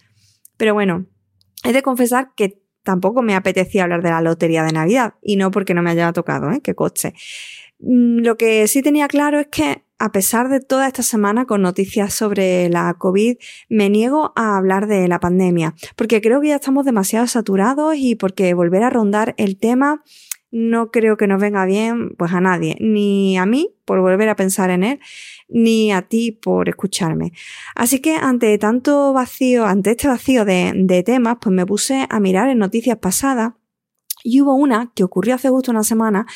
Pero 0.56 0.74
bueno, 0.74 1.06
he 1.64 1.72
de 1.72 1.82
confesar 1.82 2.32
que 2.34 2.59
tampoco 2.82 3.22
me 3.22 3.34
apetecía 3.34 3.84
hablar 3.84 4.02
de 4.02 4.10
la 4.10 4.20
lotería 4.20 4.62
de 4.62 4.72
Navidad, 4.72 5.14
y 5.22 5.36
no 5.36 5.50
porque 5.50 5.74
no 5.74 5.82
me 5.82 5.90
haya 5.90 6.12
tocado, 6.12 6.50
¿eh? 6.50 6.60
que 6.60 6.74
coche. 6.74 7.14
Mm, 7.80 8.20
lo 8.20 8.36
que 8.36 8.66
sí 8.68 8.82
tenía 8.82 9.08
claro 9.08 9.40
es 9.40 9.48
que 9.48 9.84
a 9.98 10.12
pesar 10.12 10.48
de 10.48 10.60
toda 10.60 10.86
esta 10.86 11.02
semana 11.02 11.44
con 11.44 11.60
noticias 11.60 12.14
sobre 12.14 12.70
la 12.70 12.94
COVID, 12.94 13.36
me 13.68 13.90
niego 13.90 14.32
a 14.34 14.56
hablar 14.56 14.86
de 14.86 15.06
la 15.08 15.20
pandemia, 15.20 15.74
porque 15.94 16.22
creo 16.22 16.40
que 16.40 16.48
ya 16.48 16.54
estamos 16.54 16.86
demasiado 16.86 17.26
saturados 17.26 17.94
y 17.96 18.14
porque 18.14 18.54
volver 18.54 18.82
a 18.82 18.88
rondar 18.88 19.34
el 19.36 19.58
tema 19.58 20.02
no 20.50 20.90
creo 20.90 21.16
que 21.16 21.26
nos 21.26 21.40
venga 21.40 21.64
bien 21.64 22.14
pues 22.16 22.32
a 22.32 22.40
nadie, 22.40 22.76
ni 22.80 23.38
a 23.38 23.46
mí 23.46 23.74
por 23.84 24.00
volver 24.00 24.28
a 24.28 24.36
pensar 24.36 24.70
en 24.70 24.84
él, 24.84 25.00
ni 25.48 25.92
a 25.92 26.02
ti 26.02 26.32
por 26.32 26.68
escucharme. 26.68 27.32
Así 27.74 28.00
que 28.00 28.16
ante 28.16 28.56
tanto 28.58 29.12
vacío, 29.12 29.66
ante 29.66 29.90
este 29.90 30.08
vacío 30.08 30.44
de, 30.44 30.72
de 30.74 31.02
temas, 31.02 31.38
pues 31.40 31.54
me 31.54 31.66
puse 31.66 32.06
a 32.08 32.20
mirar 32.20 32.48
en 32.48 32.58
noticias 32.58 32.98
pasadas 32.98 33.52
y 34.22 34.40
hubo 34.40 34.54
una 34.54 34.92
que 34.94 35.04
ocurrió 35.04 35.34
hace 35.34 35.48
justo 35.48 35.70
una 35.70 35.84
semana 35.84 36.26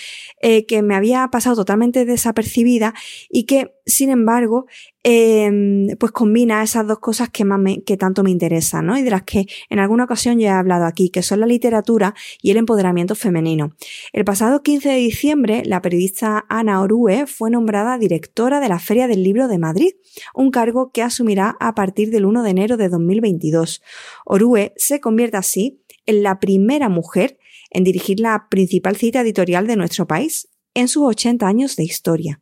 eh, 0.40 0.66
que 0.66 0.82
me 0.82 0.94
había 0.94 1.28
pasado 1.28 1.56
totalmente 1.56 2.04
desapercibida 2.04 2.94
y 3.30 3.44
que, 3.44 3.74
sin 3.86 4.10
embargo, 4.10 4.66
em, 5.02 5.88
pues 5.98 6.12
combina 6.12 6.62
esas 6.62 6.86
dos 6.86 6.98
cosas 6.98 7.28
que, 7.28 7.44
más 7.44 7.58
me, 7.58 7.82
que 7.82 7.96
tanto 7.96 8.22
me 8.22 8.30
interesan, 8.30 8.86
¿no? 8.86 8.96
Y 8.96 9.02
de 9.02 9.10
las 9.10 9.22
que 9.22 9.46
en 9.68 9.78
alguna 9.78 10.04
ocasión 10.04 10.38
ya 10.38 10.48
he 10.48 10.50
hablado 10.52 10.86
aquí, 10.86 11.10
que 11.10 11.22
son 11.22 11.40
la 11.40 11.46
literatura 11.46 12.14
y 12.40 12.50
el 12.50 12.56
empoderamiento 12.56 13.14
femenino. 13.14 13.74
El 14.12 14.24
pasado 14.24 14.62
15 14.62 14.88
de 14.88 14.96
diciembre, 14.96 15.62
la 15.64 15.82
periodista 15.82 16.44
Ana 16.48 16.80
Orue 16.80 17.26
fue 17.26 17.50
nombrada 17.50 17.98
directora 17.98 18.60
de 18.60 18.68
la 18.68 18.78
Feria 18.78 19.06
del 19.06 19.22
Libro 19.22 19.48
de 19.48 19.58
Madrid, 19.58 19.92
un 20.34 20.50
cargo 20.50 20.90
que 20.90 21.02
asumirá 21.02 21.56
a 21.60 21.74
partir 21.74 22.10
del 22.10 22.24
1 22.24 22.42
de 22.42 22.50
enero 22.50 22.76
de 22.76 22.88
2022. 22.88 23.82
Orue 24.24 24.72
se 24.76 25.00
convierte 25.00 25.36
así 25.36 25.80
en 26.06 26.22
la 26.22 26.40
primera 26.40 26.88
mujer 26.88 27.38
en 27.74 27.84
dirigir 27.84 28.20
la 28.20 28.48
principal 28.48 28.96
cita 28.96 29.20
editorial 29.20 29.66
de 29.66 29.76
nuestro 29.76 30.06
país 30.06 30.48
en 30.72 30.88
sus 30.88 31.02
80 31.04 31.46
años 31.46 31.76
de 31.76 31.84
historia. 31.84 32.40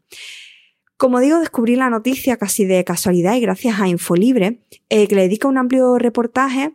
Como 0.96 1.18
digo, 1.18 1.40
descubrí 1.40 1.74
la 1.74 1.90
noticia 1.90 2.36
casi 2.36 2.64
de 2.64 2.84
casualidad 2.84 3.34
y 3.34 3.40
gracias 3.40 3.80
a 3.80 3.88
Infolibre, 3.88 4.62
eh, 4.88 5.08
que 5.08 5.16
le 5.16 5.22
dedica 5.22 5.48
un 5.48 5.58
amplio 5.58 5.98
reportaje 5.98 6.74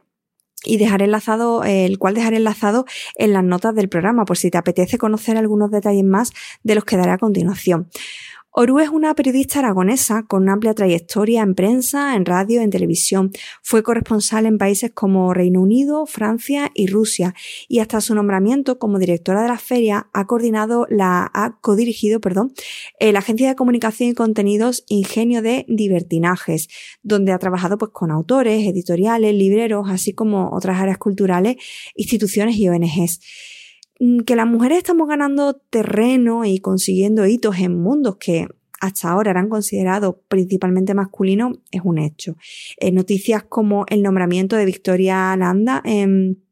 y 0.65 0.77
dejaré 0.77 1.05
enlazado, 1.05 1.63
el 1.63 1.97
cual 1.97 2.15
dejaré 2.15 2.37
enlazado 2.37 2.85
en 3.15 3.31
las 3.31 3.43
notas 3.43 3.73
del 3.75 3.87
programa, 3.87 4.25
por 4.25 4.37
si 4.37 4.51
te 4.51 4.57
apetece 4.57 4.97
conocer 4.97 5.37
algunos 5.37 5.71
detalles 5.71 6.03
más 6.03 6.33
de 6.63 6.75
los 6.75 6.83
que 6.83 6.97
daré 6.97 7.11
a 7.11 7.17
continuación. 7.17 7.89
Oru 8.59 8.79
es 8.79 8.89
una 8.89 9.13
periodista 9.13 9.59
aragonesa 9.59 10.25
con 10.27 10.41
una 10.41 10.53
amplia 10.53 10.73
trayectoria 10.73 11.43
en 11.43 11.53
prensa, 11.53 12.15
en 12.15 12.25
radio, 12.25 12.61
en 12.61 12.71
televisión. 12.71 13.31
Fue 13.61 13.83
corresponsal 13.83 14.47
en 14.47 14.57
países 14.57 14.89
como 14.95 15.31
Reino 15.31 15.61
Unido, 15.61 16.07
Francia 16.07 16.71
y 16.73 16.87
Rusia 16.87 17.35
y 17.67 17.81
hasta 17.81 18.01
su 18.01 18.15
nombramiento 18.15 18.79
como 18.79 18.97
directora 18.97 19.43
de 19.43 19.49
la 19.49 19.59
feria 19.59 20.09
ha 20.11 20.25
coordinado 20.25 20.87
la 20.89 21.29
ha 21.35 21.59
codirigido, 21.61 22.19
perdón, 22.19 22.51
eh, 22.99 23.11
la 23.11 23.19
agencia 23.19 23.47
de 23.47 23.55
comunicación 23.55 24.09
y 24.09 24.13
contenidos 24.15 24.85
Ingenio 24.87 25.43
de 25.43 25.63
Divertinajes, 25.67 26.67
donde 27.03 27.33
ha 27.33 27.37
trabajado 27.37 27.77
pues 27.77 27.91
con 27.91 28.09
autores, 28.09 28.67
editoriales, 28.67 29.35
libreros, 29.35 29.85
así 29.87 30.13
como 30.13 30.49
otras 30.51 30.81
áreas 30.81 30.97
culturales, 30.97 31.57
instituciones 31.93 32.55
y 32.55 32.69
ONGs. 32.69 33.19
Mm, 33.99 34.19
que 34.19 34.35
las 34.35 34.47
mujeres 34.47 34.79
estamos 34.79 35.07
ganando 35.07 35.55
terreno 35.55 36.45
y 36.45 36.59
consiguiendo 36.59 37.25
hitos 37.25 37.57
en 37.57 37.79
mundos 37.81 38.17
que 38.17 38.47
hasta 38.79 39.09
ahora 39.09 39.31
eran 39.31 39.49
considerados 39.49 40.15
principalmente 40.27 40.93
masculinos 40.93 41.57
es 41.71 41.81
un 41.83 41.97
hecho. 41.97 42.35
Eh, 42.77 42.91
noticias 42.91 43.43
como 43.43 43.85
el 43.87 44.03
nombramiento 44.03 44.55
de 44.55 44.65
Victoria 44.65 45.35
Landa 45.35 45.81
en 45.83 46.43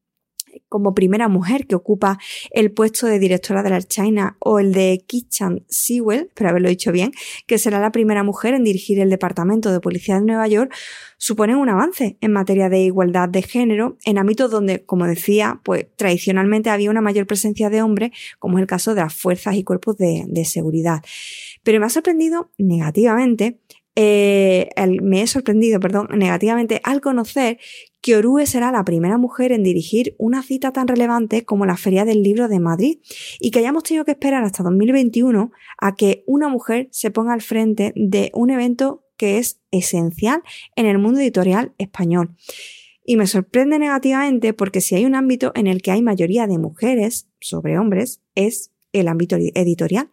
como 0.69 0.93
primera 0.93 1.27
mujer 1.27 1.67
que 1.67 1.75
ocupa 1.75 2.17
el 2.51 2.71
puesto 2.71 3.07
de 3.07 3.19
directora 3.19 3.63
de 3.63 3.69
la 3.69 3.81
China 3.81 4.37
o 4.39 4.59
el 4.59 4.73
de 4.73 5.03
Kichan 5.05 5.65
Sewell, 5.69 6.29
para 6.35 6.49
haberlo 6.49 6.69
dicho 6.69 6.91
bien, 6.91 7.11
que 7.47 7.57
será 7.57 7.79
la 7.79 7.91
primera 7.91 8.23
mujer 8.23 8.53
en 8.53 8.63
dirigir 8.63 8.99
el 8.99 9.09
Departamento 9.09 9.71
de 9.71 9.79
Policía 9.79 10.15
de 10.15 10.25
Nueva 10.25 10.47
York, 10.47 10.73
suponen 11.17 11.57
un 11.57 11.69
avance 11.69 12.17
en 12.21 12.31
materia 12.31 12.69
de 12.69 12.81
igualdad 12.81 13.29
de 13.29 13.41
género 13.41 13.97
en 14.05 14.17
ámbitos 14.17 14.51
donde, 14.51 14.85
como 14.85 15.05
decía, 15.07 15.61
pues 15.63 15.87
tradicionalmente 15.95 16.69
había 16.69 16.89
una 16.89 17.01
mayor 17.01 17.27
presencia 17.27 17.69
de 17.69 17.81
hombres, 17.81 18.11
como 18.39 18.57
es 18.57 18.61
el 18.61 18.67
caso 18.67 18.95
de 18.95 19.01
las 19.01 19.13
fuerzas 19.13 19.55
y 19.55 19.63
cuerpos 19.63 19.97
de, 19.97 20.25
de 20.27 20.45
seguridad. 20.45 21.03
Pero 21.63 21.79
me 21.79 21.85
ha 21.85 21.89
sorprendido 21.89 22.51
negativamente 22.57 23.59
eh, 23.95 24.69
me 25.01 25.21
he 25.21 25.27
sorprendido, 25.27 25.79
perdón, 25.79 26.09
negativamente 26.13 26.81
al 26.83 26.99
conocer 26.99 27.59
que 28.05 28.15
Orue 28.15 28.45
será 28.45 28.71
la 28.71 28.85
primera 28.85 29.17
mujer 29.17 29.51
en 29.51 29.63
dirigir 29.63 30.13
una 30.19 30.43
cita 30.43 30.71
tan 30.71 30.87
relevante 30.87 31.43
como 31.43 31.65
la 31.65 31.75
Feria 31.75 32.05
del 32.05 32.21
Libro 32.21 32.47
de 32.47 32.59
Madrid 32.59 32.99
y 33.39 33.49
que 33.49 33.57
hayamos 33.57 33.81
tenido 33.81 34.05
que 34.05 34.11
esperar 34.11 34.43
hasta 34.43 34.61
2021 34.61 35.51
a 35.79 35.95
que 35.95 36.23
una 36.27 36.47
mujer 36.47 36.87
se 36.91 37.09
ponga 37.09 37.33
al 37.33 37.41
frente 37.41 37.93
de 37.95 38.29
un 38.35 38.51
evento 38.51 39.03
que 39.17 39.39
es 39.39 39.59
esencial 39.71 40.43
en 40.75 40.85
el 40.85 40.99
mundo 40.99 41.19
editorial 41.19 41.73
español. 41.79 42.35
Y 43.03 43.17
me 43.17 43.25
sorprende 43.25 43.79
negativamente 43.79 44.53
porque 44.53 44.81
si 44.81 44.93
hay 44.93 45.05
un 45.05 45.15
ámbito 45.15 45.51
en 45.55 45.65
el 45.65 45.81
que 45.81 45.89
hay 45.89 46.03
mayoría 46.03 46.45
de 46.45 46.59
mujeres 46.59 47.27
sobre 47.39 47.79
hombres 47.79 48.21
es 48.35 48.71
el 48.93 49.07
ámbito 49.07 49.35
editorial. 49.35 50.11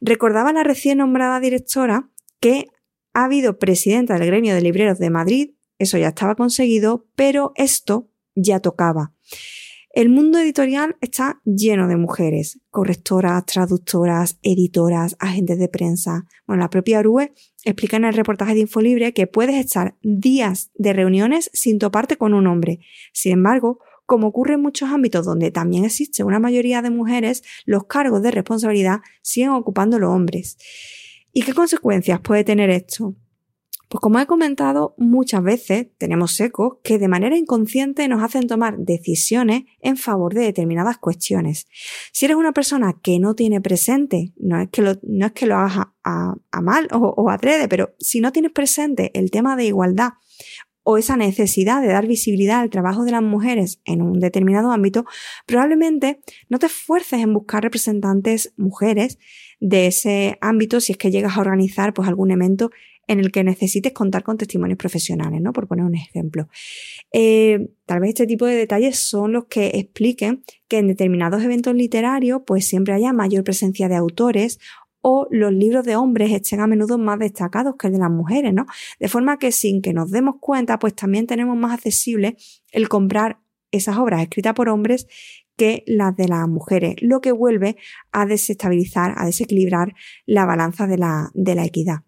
Recordaba 0.00 0.52
la 0.52 0.64
recién 0.64 0.98
nombrada 0.98 1.38
directora 1.38 2.10
que 2.40 2.66
ha 3.14 3.26
habido 3.26 3.60
presidenta 3.60 4.18
del 4.18 4.26
gremio 4.26 4.56
de 4.56 4.60
libreros 4.60 4.98
de 4.98 5.10
Madrid, 5.10 5.50
eso 5.78 5.98
ya 5.98 6.08
estaba 6.08 6.34
conseguido, 6.34 7.06
pero 7.14 7.52
esto 7.56 8.10
ya 8.34 8.60
tocaba. 8.60 9.12
El 9.90 10.10
mundo 10.10 10.38
editorial 10.38 10.96
está 11.00 11.40
lleno 11.44 11.88
de 11.88 11.96
mujeres, 11.96 12.60
correctoras, 12.70 13.44
traductoras, 13.46 14.38
editoras, 14.42 15.16
agentes 15.18 15.58
de 15.58 15.68
prensa. 15.68 16.26
Bueno, 16.46 16.62
la 16.62 16.70
propia 16.70 16.98
Arue 16.98 17.32
explica 17.64 17.96
en 17.96 18.04
el 18.04 18.14
reportaje 18.14 18.54
de 18.54 18.60
Infolibre 18.60 19.12
que 19.12 19.26
puedes 19.26 19.56
estar 19.56 19.96
días 20.02 20.70
de 20.74 20.92
reuniones 20.92 21.50
sin 21.52 21.78
toparte 21.78 22.16
con 22.16 22.34
un 22.34 22.46
hombre. 22.46 22.80
Sin 23.12 23.32
embargo, 23.32 23.80
como 24.04 24.28
ocurre 24.28 24.54
en 24.54 24.62
muchos 24.62 24.90
ámbitos 24.90 25.26
donde 25.26 25.50
también 25.50 25.84
existe 25.84 26.22
una 26.22 26.38
mayoría 26.38 26.80
de 26.80 26.90
mujeres, 26.90 27.42
los 27.64 27.86
cargos 27.86 28.22
de 28.22 28.30
responsabilidad 28.30 29.00
siguen 29.22 29.50
ocupando 29.50 29.98
los 29.98 30.10
hombres. 30.10 30.58
¿Y 31.32 31.42
qué 31.42 31.54
consecuencias 31.54 32.20
puede 32.20 32.44
tener 32.44 32.70
esto? 32.70 33.16
Pues 33.88 34.00
como 34.00 34.18
he 34.18 34.26
comentado 34.26 34.94
muchas 34.98 35.42
veces, 35.42 35.88
tenemos 35.96 36.38
ecos 36.40 36.74
que 36.84 36.98
de 36.98 37.08
manera 37.08 37.38
inconsciente 37.38 38.06
nos 38.06 38.22
hacen 38.22 38.46
tomar 38.46 38.76
decisiones 38.78 39.64
en 39.80 39.96
favor 39.96 40.34
de 40.34 40.42
determinadas 40.42 40.98
cuestiones. 40.98 41.66
Si 42.12 42.26
eres 42.26 42.36
una 42.36 42.52
persona 42.52 42.98
que 43.02 43.18
no 43.18 43.34
tiene 43.34 43.62
presente, 43.62 44.34
no 44.36 44.60
es 44.60 44.68
que 44.68 44.82
lo, 44.82 44.92
no 45.02 45.26
es 45.26 45.32
que 45.32 45.46
lo 45.46 45.56
hagas 45.56 45.86
a, 46.04 46.34
mal 46.60 46.88
o, 46.92 46.98
o 46.98 47.36
pero 47.68 47.94
si 47.98 48.20
no 48.20 48.32
tienes 48.32 48.52
presente 48.52 49.10
el 49.14 49.30
tema 49.30 49.56
de 49.56 49.66
igualdad 49.66 50.10
o 50.90 50.96
esa 50.96 51.18
necesidad 51.18 51.82
de 51.82 51.88
dar 51.88 52.06
visibilidad 52.06 52.60
al 52.60 52.70
trabajo 52.70 53.04
de 53.04 53.10
las 53.10 53.22
mujeres 53.22 53.80
en 53.84 54.00
un 54.00 54.20
determinado 54.20 54.72
ámbito, 54.72 55.04
probablemente 55.44 56.20
no 56.48 56.58
te 56.58 56.64
esfuerces 56.64 57.20
en 57.20 57.34
buscar 57.34 57.62
representantes 57.62 58.54
mujeres 58.56 59.18
de 59.60 59.86
ese 59.86 60.38
ámbito 60.40 60.80
si 60.80 60.92
es 60.92 60.98
que 60.98 61.10
llegas 61.10 61.36
a 61.36 61.40
organizar 61.40 61.92
pues 61.92 62.08
algún 62.08 62.30
evento 62.30 62.70
en 63.08 63.18
el 63.18 63.32
que 63.32 63.42
necesites 63.42 63.92
contar 63.92 64.22
con 64.22 64.36
testimonios 64.36 64.78
profesionales, 64.78 65.40
¿no? 65.40 65.52
Por 65.52 65.66
poner 65.66 65.84
un 65.84 65.96
ejemplo. 65.96 66.48
Eh, 67.12 67.70
tal 67.86 68.00
vez 68.00 68.10
este 68.10 68.26
tipo 68.26 68.46
de 68.46 68.54
detalles 68.54 68.98
son 68.98 69.32
los 69.32 69.46
que 69.46 69.72
expliquen 69.74 70.44
que 70.68 70.78
en 70.78 70.86
determinados 70.86 71.42
eventos 71.42 71.74
literarios 71.74 72.42
pues 72.46 72.68
siempre 72.68 72.94
haya 72.94 73.12
mayor 73.12 73.42
presencia 73.42 73.88
de 73.88 73.96
autores 73.96 74.60
o 75.00 75.26
los 75.30 75.52
libros 75.52 75.84
de 75.84 75.96
hombres 75.96 76.32
estén 76.32 76.60
a 76.60 76.66
menudo 76.66 76.98
más 76.98 77.18
destacados 77.18 77.76
que 77.78 77.86
el 77.86 77.94
de 77.94 77.98
las 78.00 78.10
mujeres, 78.10 78.52
¿no? 78.52 78.66
De 79.00 79.08
forma 79.08 79.38
que 79.38 79.52
sin 79.52 79.80
que 79.80 79.94
nos 79.94 80.10
demos 80.10 80.36
cuenta, 80.40 80.78
pues 80.78 80.94
también 80.94 81.26
tenemos 81.26 81.56
más 81.56 81.72
accesible 81.72 82.36
el 82.72 82.88
comprar 82.88 83.40
esas 83.70 83.96
obras 83.96 84.22
escritas 84.22 84.54
por 84.54 84.68
hombres 84.68 85.06
que 85.56 85.82
las 85.86 86.16
de 86.16 86.28
las 86.28 86.46
mujeres, 86.48 86.96
lo 87.00 87.20
que 87.20 87.32
vuelve 87.32 87.76
a 88.12 88.26
desestabilizar, 88.26 89.14
a 89.16 89.26
desequilibrar 89.26 89.94
la 90.26 90.46
balanza 90.46 90.86
de 90.86 90.98
la, 90.98 91.30
de 91.34 91.54
la 91.54 91.64
equidad. 91.64 92.07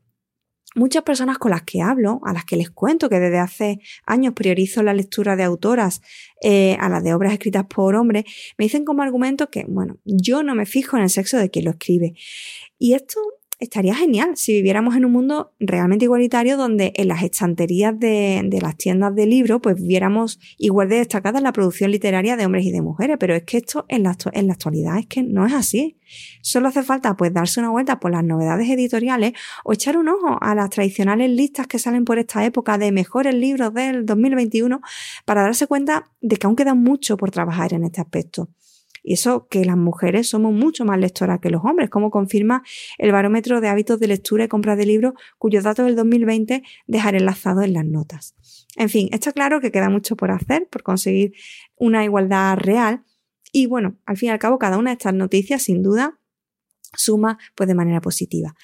Muchas 0.76 1.02
personas 1.02 1.38
con 1.38 1.50
las 1.50 1.62
que 1.62 1.82
hablo, 1.82 2.20
a 2.24 2.32
las 2.32 2.44
que 2.44 2.56
les 2.56 2.70
cuento 2.70 3.08
que 3.08 3.18
desde 3.18 3.38
hace 3.38 3.80
años 4.06 4.34
priorizo 4.34 4.84
la 4.84 4.94
lectura 4.94 5.34
de 5.34 5.42
autoras 5.42 6.00
eh, 6.42 6.76
a 6.78 6.88
las 6.88 7.02
de 7.02 7.12
obras 7.12 7.32
escritas 7.32 7.64
por 7.64 7.96
hombres, 7.96 8.24
me 8.56 8.66
dicen 8.66 8.84
como 8.84 9.02
argumento 9.02 9.50
que, 9.50 9.64
bueno, 9.66 9.98
yo 10.04 10.44
no 10.44 10.54
me 10.54 10.66
fijo 10.66 10.96
en 10.96 11.02
el 11.02 11.10
sexo 11.10 11.38
de 11.38 11.50
quien 11.50 11.64
lo 11.64 11.72
escribe. 11.72 12.14
Y 12.78 12.94
esto 12.94 13.20
estaría 13.60 13.94
genial 13.94 14.36
si 14.36 14.54
viviéramos 14.54 14.96
en 14.96 15.04
un 15.04 15.12
mundo 15.12 15.52
realmente 15.60 16.06
igualitario 16.06 16.56
donde 16.56 16.92
en 16.96 17.08
las 17.08 17.22
estanterías 17.22 17.98
de, 17.98 18.58
las 18.60 18.76
tiendas 18.76 19.14
de 19.14 19.26
libros 19.26 19.60
pues 19.62 19.76
viéramos 19.76 20.40
igual 20.58 20.88
de 20.88 20.96
destacada 20.96 21.40
la 21.40 21.52
producción 21.52 21.90
literaria 21.90 22.36
de 22.36 22.46
hombres 22.46 22.64
y 22.64 22.72
de 22.72 22.80
mujeres, 22.80 23.16
pero 23.20 23.34
es 23.34 23.44
que 23.44 23.58
esto 23.58 23.84
en 23.88 24.02
la, 24.02 24.16
en 24.32 24.46
la 24.46 24.54
actualidad 24.54 24.98
es 24.98 25.06
que 25.06 25.22
no 25.22 25.46
es 25.46 25.52
así. 25.52 25.98
Solo 26.42 26.68
hace 26.68 26.82
falta 26.82 27.16
pues 27.16 27.32
darse 27.32 27.60
una 27.60 27.70
vuelta 27.70 28.00
por 28.00 28.10
las 28.10 28.24
novedades 28.24 28.68
editoriales 28.68 29.32
o 29.62 29.72
echar 29.72 29.96
un 29.96 30.08
ojo 30.08 30.38
a 30.40 30.54
las 30.54 30.70
tradicionales 30.70 31.30
listas 31.30 31.66
que 31.66 31.78
salen 31.78 32.04
por 32.04 32.18
esta 32.18 32.44
época 32.44 32.78
de 32.78 32.90
mejores 32.92 33.34
libros 33.34 33.72
del 33.74 34.06
2021 34.06 34.80
para 35.24 35.42
darse 35.42 35.66
cuenta 35.66 36.10
de 36.20 36.36
que 36.36 36.46
aún 36.46 36.56
queda 36.56 36.74
mucho 36.74 37.16
por 37.16 37.30
trabajar 37.30 37.74
en 37.74 37.84
este 37.84 38.00
aspecto. 38.00 38.48
Y 39.02 39.14
eso 39.14 39.46
que 39.48 39.64
las 39.64 39.76
mujeres 39.76 40.28
somos 40.28 40.52
mucho 40.52 40.84
más 40.84 40.98
lectoras 40.98 41.40
que 41.40 41.50
los 41.50 41.64
hombres, 41.64 41.90
como 41.90 42.10
confirma 42.10 42.62
el 42.98 43.12
barómetro 43.12 43.60
de 43.60 43.68
hábitos 43.68 43.98
de 44.00 44.08
lectura 44.08 44.44
y 44.44 44.48
compra 44.48 44.76
de 44.76 44.86
libros, 44.86 45.14
cuyos 45.38 45.64
datos 45.64 45.86
del 45.86 45.96
2020 45.96 46.62
dejaré 46.86 47.18
enlazados 47.18 47.64
en 47.64 47.72
las 47.72 47.84
notas. 47.84 48.34
En 48.76 48.88
fin, 48.88 49.08
está 49.12 49.32
claro 49.32 49.60
que 49.60 49.72
queda 49.72 49.88
mucho 49.88 50.16
por 50.16 50.30
hacer, 50.30 50.68
por 50.70 50.82
conseguir 50.82 51.32
una 51.76 52.04
igualdad 52.04 52.56
real. 52.56 53.04
Y 53.52 53.66
bueno, 53.66 53.96
al 54.06 54.16
fin 54.16 54.28
y 54.28 54.32
al 54.32 54.38
cabo, 54.38 54.58
cada 54.58 54.78
una 54.78 54.90
de 54.90 54.94
estas 54.94 55.14
noticias, 55.14 55.62
sin 55.62 55.82
duda, 55.82 56.18
suma 56.94 57.38
pues 57.54 57.68
de 57.68 57.74
manera 57.74 58.00
positiva. 58.00 58.54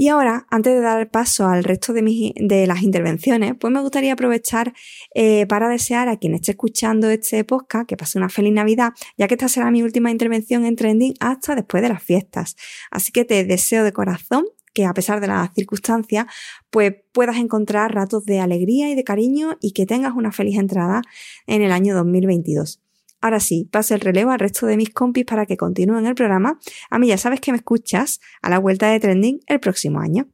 Y 0.00 0.08
ahora, 0.08 0.46
antes 0.48 0.72
de 0.72 0.80
dar 0.80 1.10
paso 1.10 1.46
al 1.46 1.62
resto 1.62 1.92
de, 1.92 2.32
de 2.34 2.66
las 2.66 2.82
intervenciones, 2.82 3.52
pues 3.60 3.70
me 3.70 3.82
gustaría 3.82 4.14
aprovechar 4.14 4.72
eh, 5.14 5.44
para 5.46 5.68
desear 5.68 6.08
a 6.08 6.16
quien 6.16 6.32
esté 6.32 6.52
escuchando 6.52 7.10
este 7.10 7.44
podcast 7.44 7.86
que 7.86 7.98
pase 7.98 8.16
una 8.16 8.30
feliz 8.30 8.54
Navidad, 8.54 8.94
ya 9.18 9.28
que 9.28 9.34
esta 9.34 9.50
será 9.50 9.70
mi 9.70 9.82
última 9.82 10.10
intervención 10.10 10.64
en 10.64 10.74
Trending 10.74 11.12
hasta 11.20 11.54
después 11.54 11.82
de 11.82 11.90
las 11.90 12.02
fiestas. 12.02 12.56
Así 12.90 13.12
que 13.12 13.26
te 13.26 13.44
deseo 13.44 13.84
de 13.84 13.92
corazón 13.92 14.46
que 14.72 14.86
a 14.86 14.94
pesar 14.94 15.20
de 15.20 15.26
las 15.26 15.52
circunstancias, 15.52 16.24
pues 16.70 16.94
puedas 17.12 17.36
encontrar 17.36 17.94
ratos 17.94 18.24
de 18.24 18.40
alegría 18.40 18.88
y 18.88 18.94
de 18.94 19.04
cariño 19.04 19.58
y 19.60 19.72
que 19.72 19.84
tengas 19.84 20.14
una 20.14 20.32
feliz 20.32 20.56
entrada 20.58 21.02
en 21.46 21.60
el 21.60 21.72
año 21.72 21.94
2022. 21.94 22.80
Ahora 23.20 23.40
sí, 23.40 23.68
paso 23.70 23.94
el 23.94 24.00
relevo 24.00 24.30
al 24.30 24.38
resto 24.38 24.66
de 24.66 24.76
mis 24.76 24.90
compis 24.90 25.24
para 25.24 25.46
que 25.46 25.56
continúen 25.56 26.06
el 26.06 26.14
programa. 26.14 26.58
A 26.90 26.98
mí 26.98 27.08
ya 27.08 27.18
sabes 27.18 27.40
que 27.40 27.52
me 27.52 27.58
escuchas 27.58 28.20
a 28.42 28.50
la 28.50 28.58
vuelta 28.58 28.90
de 28.90 29.00
trending 29.00 29.40
el 29.46 29.60
próximo 29.60 30.00
año. 30.00 30.28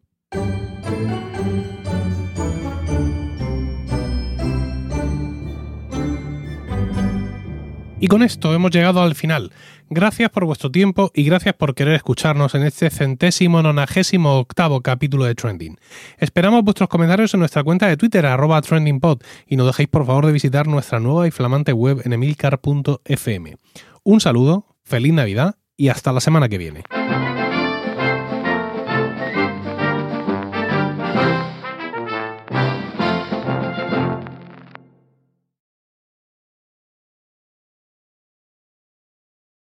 Y 7.98 8.08
con 8.08 8.22
esto 8.22 8.54
hemos 8.54 8.70
llegado 8.70 9.00
al 9.00 9.14
final. 9.14 9.52
Gracias 9.88 10.30
por 10.30 10.44
vuestro 10.44 10.70
tiempo 10.70 11.12
y 11.14 11.22
gracias 11.22 11.54
por 11.54 11.76
querer 11.76 11.94
escucharnos 11.94 12.56
en 12.56 12.64
este 12.64 12.90
centésimo 12.90 13.62
nonagésimo 13.62 14.38
octavo 14.38 14.80
capítulo 14.80 15.24
de 15.26 15.36
Trending. 15.36 15.78
Esperamos 16.18 16.64
vuestros 16.64 16.88
comentarios 16.88 17.32
en 17.34 17.40
nuestra 17.40 17.62
cuenta 17.62 17.86
de 17.86 17.96
Twitter, 17.96 18.26
arroba 18.26 18.60
trendingpod, 18.62 19.22
y 19.46 19.56
no 19.56 19.64
dejéis 19.64 19.88
por 19.88 20.04
favor 20.04 20.26
de 20.26 20.32
visitar 20.32 20.66
nuestra 20.66 20.98
nueva 20.98 21.28
y 21.28 21.30
flamante 21.30 21.72
web 21.72 22.02
en 22.04 22.12
emilcar.fm. 22.12 23.56
Un 24.02 24.20
saludo, 24.20 24.66
feliz 24.82 25.12
Navidad 25.12 25.54
y 25.76 25.88
hasta 25.88 26.12
la 26.12 26.20
semana 26.20 26.48
que 26.48 26.58
viene. 26.58 26.82